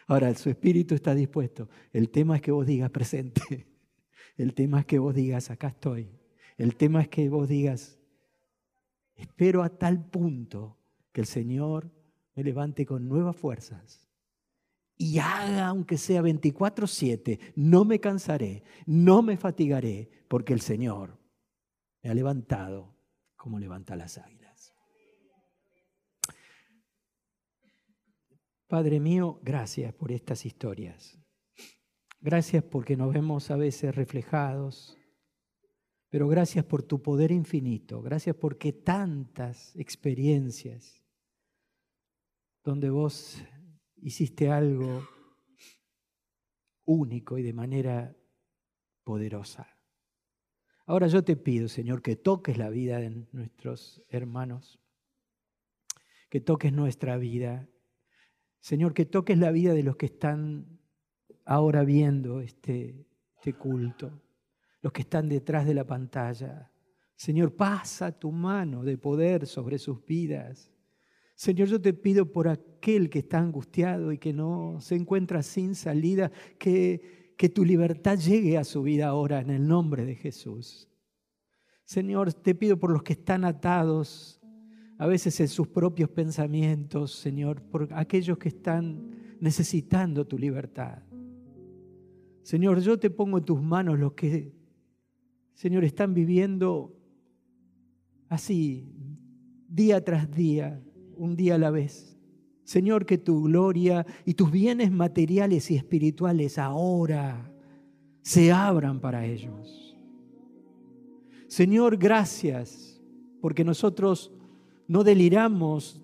Ahora, 0.07 0.33
su 0.35 0.49
espíritu 0.49 0.95
está 0.95 1.15
dispuesto. 1.15 1.69
El 1.93 2.09
tema 2.09 2.35
es 2.35 2.41
que 2.41 2.51
vos 2.51 2.65
digas 2.65 2.89
presente. 2.89 3.41
El 4.37 4.53
tema 4.53 4.79
es 4.79 4.85
que 4.85 4.99
vos 4.99 5.13
digas, 5.13 5.51
acá 5.51 5.67
estoy. 5.67 6.09
El 6.57 6.75
tema 6.75 7.01
es 7.01 7.09
que 7.09 7.29
vos 7.29 7.47
digas, 7.47 7.99
espero 9.15 9.63
a 9.63 9.69
tal 9.69 10.03
punto 10.09 10.77
que 11.11 11.21
el 11.21 11.27
Señor 11.27 11.91
me 12.35 12.43
levante 12.43 12.85
con 12.85 13.07
nuevas 13.07 13.35
fuerzas 13.35 14.07
y 14.97 15.17
haga 15.17 15.67
aunque 15.67 15.97
sea 15.97 16.21
24/7, 16.21 17.39
no 17.55 17.85
me 17.85 17.99
cansaré, 17.99 18.63
no 18.85 19.23
me 19.23 19.35
fatigaré, 19.35 20.09
porque 20.27 20.53
el 20.53 20.61
Señor 20.61 21.17
me 22.03 22.11
ha 22.11 22.13
levantado 22.13 22.95
como 23.35 23.57
levanta 23.57 23.95
las 23.95 24.19
águilas. 24.19 24.40
Padre 28.71 29.01
mío, 29.01 29.37
gracias 29.43 29.93
por 29.93 30.13
estas 30.13 30.45
historias. 30.45 31.19
Gracias 32.21 32.63
porque 32.63 32.95
nos 32.95 33.13
vemos 33.13 33.51
a 33.51 33.57
veces 33.57 33.93
reflejados, 33.93 34.97
pero 36.07 36.29
gracias 36.29 36.63
por 36.63 36.81
tu 36.81 37.01
poder 37.01 37.33
infinito. 37.33 38.01
Gracias 38.01 38.33
porque 38.33 38.71
tantas 38.71 39.75
experiencias 39.75 41.03
donde 42.63 42.89
vos 42.89 43.43
hiciste 43.97 44.49
algo 44.49 45.05
único 46.85 47.37
y 47.37 47.43
de 47.43 47.51
manera 47.51 48.15
poderosa. 49.03 49.67
Ahora 50.85 51.07
yo 51.07 51.25
te 51.25 51.35
pido, 51.35 51.67
Señor, 51.67 52.01
que 52.01 52.15
toques 52.15 52.57
la 52.57 52.69
vida 52.69 52.99
de 52.99 53.09
nuestros 53.33 54.01
hermanos, 54.07 54.79
que 56.29 56.39
toques 56.39 56.71
nuestra 56.71 57.17
vida. 57.17 57.67
Señor, 58.61 58.93
que 58.93 59.05
toques 59.05 59.37
la 59.37 59.51
vida 59.51 59.73
de 59.73 59.83
los 59.83 59.97
que 59.97 60.05
están 60.05 60.79
ahora 61.45 61.83
viendo 61.83 62.41
este, 62.41 63.07
este 63.35 63.53
culto, 63.53 64.21
los 64.81 64.93
que 64.93 65.01
están 65.01 65.27
detrás 65.27 65.65
de 65.65 65.73
la 65.73 65.85
pantalla. 65.85 66.71
Señor, 67.15 67.55
pasa 67.55 68.11
tu 68.11 68.31
mano 68.31 68.83
de 68.83 68.97
poder 68.97 69.47
sobre 69.47 69.79
sus 69.79 70.05
vidas. 70.05 70.71
Señor, 71.35 71.67
yo 71.67 71.81
te 71.81 71.93
pido 71.93 72.31
por 72.31 72.47
aquel 72.47 73.09
que 73.09 73.19
está 73.19 73.39
angustiado 73.39 74.11
y 74.11 74.19
que 74.19 74.31
no 74.31 74.77
se 74.79 74.95
encuentra 74.95 75.41
sin 75.41 75.73
salida, 75.73 76.31
que, 76.59 77.33
que 77.37 77.49
tu 77.49 77.65
libertad 77.65 78.17
llegue 78.19 78.59
a 78.59 78.63
su 78.63 78.83
vida 78.83 79.07
ahora 79.07 79.39
en 79.39 79.49
el 79.49 79.67
nombre 79.67 80.05
de 80.05 80.15
Jesús. 80.15 80.87
Señor, 81.83 82.33
te 82.33 82.53
pido 82.53 82.77
por 82.77 82.91
los 82.91 83.01
que 83.01 83.13
están 83.13 83.43
atados, 83.43 84.40
a 85.01 85.07
veces 85.07 85.39
en 85.39 85.47
sus 85.47 85.67
propios 85.67 86.11
pensamientos, 86.11 87.15
Señor, 87.15 87.59
por 87.59 87.89
aquellos 87.91 88.37
que 88.37 88.49
están 88.49 89.09
necesitando 89.39 90.27
tu 90.27 90.37
libertad. 90.37 90.99
Señor, 92.43 92.79
yo 92.81 92.99
te 92.99 93.09
pongo 93.09 93.39
en 93.39 93.43
tus 93.43 93.59
manos 93.59 93.97
los 93.97 94.13
que, 94.13 94.53
Señor, 95.55 95.85
están 95.85 96.13
viviendo 96.13 96.95
así, 98.29 98.93
día 99.67 100.05
tras 100.05 100.29
día, 100.29 100.79
un 101.15 101.35
día 101.35 101.55
a 101.55 101.57
la 101.57 101.71
vez. 101.71 102.15
Señor, 102.63 103.07
que 103.07 103.17
tu 103.17 103.45
gloria 103.45 104.05
y 104.23 104.35
tus 104.35 104.51
bienes 104.51 104.91
materiales 104.91 105.71
y 105.71 105.77
espirituales 105.77 106.59
ahora 106.59 107.51
se 108.21 108.51
abran 108.51 108.99
para 108.99 109.25
ellos. 109.25 109.97
Señor, 111.47 111.97
gracias, 111.97 113.01
porque 113.41 113.63
nosotros 113.63 114.31
no 114.91 115.05
deliramos, 115.05 116.01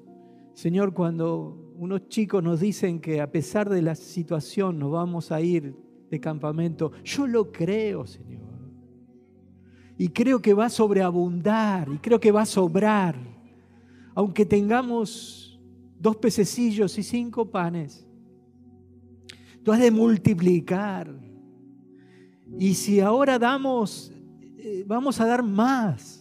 Señor, 0.53 0.93
cuando 0.93 1.73
unos 1.75 2.07
chicos 2.07 2.41
nos 2.41 2.61
dicen 2.61 3.01
que 3.01 3.19
a 3.19 3.29
pesar 3.29 3.69
de 3.69 3.81
la 3.81 3.95
situación 3.95 4.79
nos 4.79 4.91
vamos 4.91 5.29
a 5.29 5.41
ir 5.41 5.75
de 6.09 6.21
campamento. 6.21 6.93
Yo 7.03 7.27
lo 7.27 7.51
creo, 7.51 8.07
Señor. 8.07 8.47
Y 9.97 10.07
creo 10.07 10.41
que 10.41 10.53
va 10.53 10.67
a 10.67 10.69
sobreabundar 10.69 11.89
y 11.93 11.97
creo 11.97 12.17
que 12.17 12.31
va 12.31 12.43
a 12.43 12.45
sobrar. 12.45 13.17
Aunque 14.15 14.45
tengamos 14.45 15.59
dos 15.99 16.15
pececillos 16.15 16.97
y 16.97 17.03
cinco 17.03 17.51
panes, 17.51 18.07
tú 19.63 19.73
has 19.73 19.81
de 19.81 19.91
multiplicar. 19.91 21.13
Y 22.57 22.73
si 22.73 23.01
ahora 23.01 23.37
damos, 23.37 24.13
eh, 24.39 24.85
vamos 24.87 25.19
a 25.19 25.25
dar 25.25 25.43
más. 25.43 26.16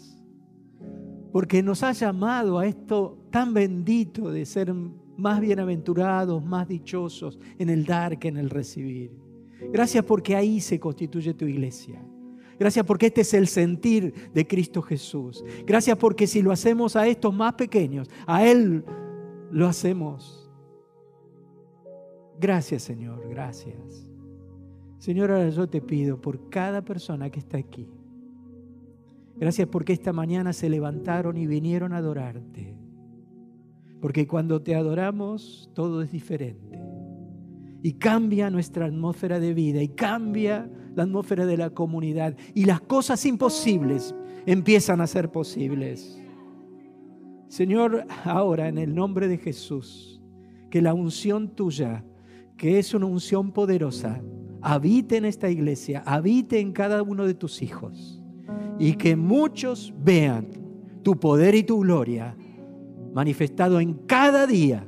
Porque 1.37 1.63
nos 1.63 1.83
ha 1.83 1.93
llamado 1.93 2.59
a 2.59 2.67
esto 2.67 3.19
tan 3.31 3.53
bendito 3.53 4.31
de 4.31 4.47
ser 4.47 4.73
más 4.73 5.39
bienaventurados, 5.39 6.43
más 6.43 6.67
dichosos 6.67 7.39
en 7.59 7.69
el 7.69 7.85
dar 7.85 8.19
que 8.19 8.29
en 8.29 8.39
el 8.39 8.49
recibir. 8.49 9.13
Gracias 9.71 10.03
porque 10.07 10.35
ahí 10.35 10.63
se 10.63 10.81
constituye 10.81 11.35
tu 11.35 11.45
iglesia. 11.45 12.03
Gracias 12.59 12.87
porque 12.87 13.09
este 13.09 13.21
es 13.21 13.35
el 13.35 13.49
sentir 13.49 14.31
de 14.33 14.47
Cristo 14.47 14.81
Jesús. 14.81 15.45
Gracias 15.67 15.99
porque 15.99 16.27
si 16.27 16.41
lo 16.41 16.53
hacemos 16.53 16.97
a 16.97 17.07
estos 17.07 17.35
más 17.35 17.53
pequeños, 17.53 18.09
a 18.27 18.43
Él 18.47 18.83
lo 19.51 19.67
hacemos. 19.67 20.51
Gracias 22.41 22.83
Señor, 22.83 23.29
gracias. 23.29 24.11
Señor, 24.97 25.31
ahora 25.33 25.51
yo 25.51 25.69
te 25.69 25.83
pido 25.83 26.19
por 26.19 26.49
cada 26.49 26.83
persona 26.83 27.29
que 27.29 27.41
está 27.41 27.59
aquí. 27.59 27.87
Gracias 29.39 29.69
porque 29.69 29.93
esta 29.93 30.13
mañana 30.13 30.53
se 30.53 30.71
levantaron 30.71 31.37
y 31.37 31.47
vinieron 31.47 31.93
a 31.93 31.99
adorarte. 31.99 32.75
Porque 34.01 34.27
cuando 34.27 34.63
te 34.63 34.75
adoramos, 34.75 35.71
todo 35.75 36.03
es 36.03 36.11
diferente. 36.11 36.81
Y 37.83 37.95
cambia 37.95 38.51
nuestra 38.51 38.87
atmósfera 38.87 39.39
de 39.39 39.53
vida 39.53 39.83
y 39.83 39.89
cambia 39.89 40.71
la 40.95 41.03
atmósfera 41.03 41.45
de 41.47 41.57
la 41.57 41.71
comunidad. 41.71 42.37
Y 42.55 42.65
las 42.65 42.81
cosas 42.81 43.25
imposibles 43.27 44.15
empiezan 44.47 45.01
a 45.01 45.07
ser 45.07 45.31
posibles. 45.31 46.21
Señor, 47.49 48.07
ahora 48.25 48.69
en 48.69 48.79
el 48.79 48.95
nombre 48.95 49.29
de 49.29 49.39
Jesús, 49.39 50.21
que 50.71 50.83
la 50.83 50.95
unción 50.95 51.55
tuya, 51.55 52.05
que 52.57 52.79
es 52.79 52.95
una 52.95 53.07
unción 53.07 53.53
poderosa, 53.53 54.23
habite 54.63 55.17
en 55.17 55.27
esta 55.27 55.51
iglesia, 55.51 56.03
habite 56.07 56.59
en 56.59 56.73
cada 56.73 57.03
uno 57.03 57.27
de 57.27 57.35
tus 57.35 57.63
hijos. 57.63 58.23
Y 58.79 58.95
que 58.95 59.17
muchos 59.17 59.95
vean 59.99 60.49
tu 61.03 61.19
poder 61.19 61.55
y 61.55 61.63
tu 61.63 61.81
gloria 61.81 62.37
manifestado 63.15 63.81
en 63.81 63.95
cada 64.07 64.47
día, 64.47 64.87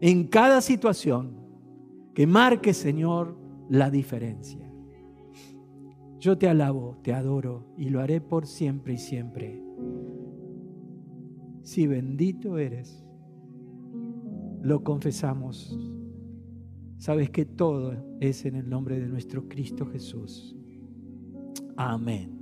en 0.00 0.28
cada 0.28 0.60
situación, 0.60 1.36
que 2.14 2.26
marque, 2.26 2.72
Señor, 2.72 3.36
la 3.68 3.90
diferencia. 3.90 4.70
Yo 6.18 6.36
te 6.36 6.48
alabo, 6.48 6.98
te 7.02 7.12
adoro 7.12 7.66
y 7.76 7.88
lo 7.88 8.00
haré 8.00 8.20
por 8.20 8.46
siempre 8.46 8.94
y 8.94 8.98
siempre. 8.98 9.62
Si 11.62 11.86
bendito 11.86 12.58
eres, 12.58 13.04
lo 14.62 14.82
confesamos. 14.82 15.78
Sabes 16.98 17.30
que 17.30 17.46
todo 17.46 17.94
es 18.20 18.44
en 18.44 18.56
el 18.56 18.68
nombre 18.68 19.00
de 19.00 19.08
nuestro 19.08 19.48
Cristo 19.48 19.86
Jesús. 19.86 20.56
Amén. 21.76 22.39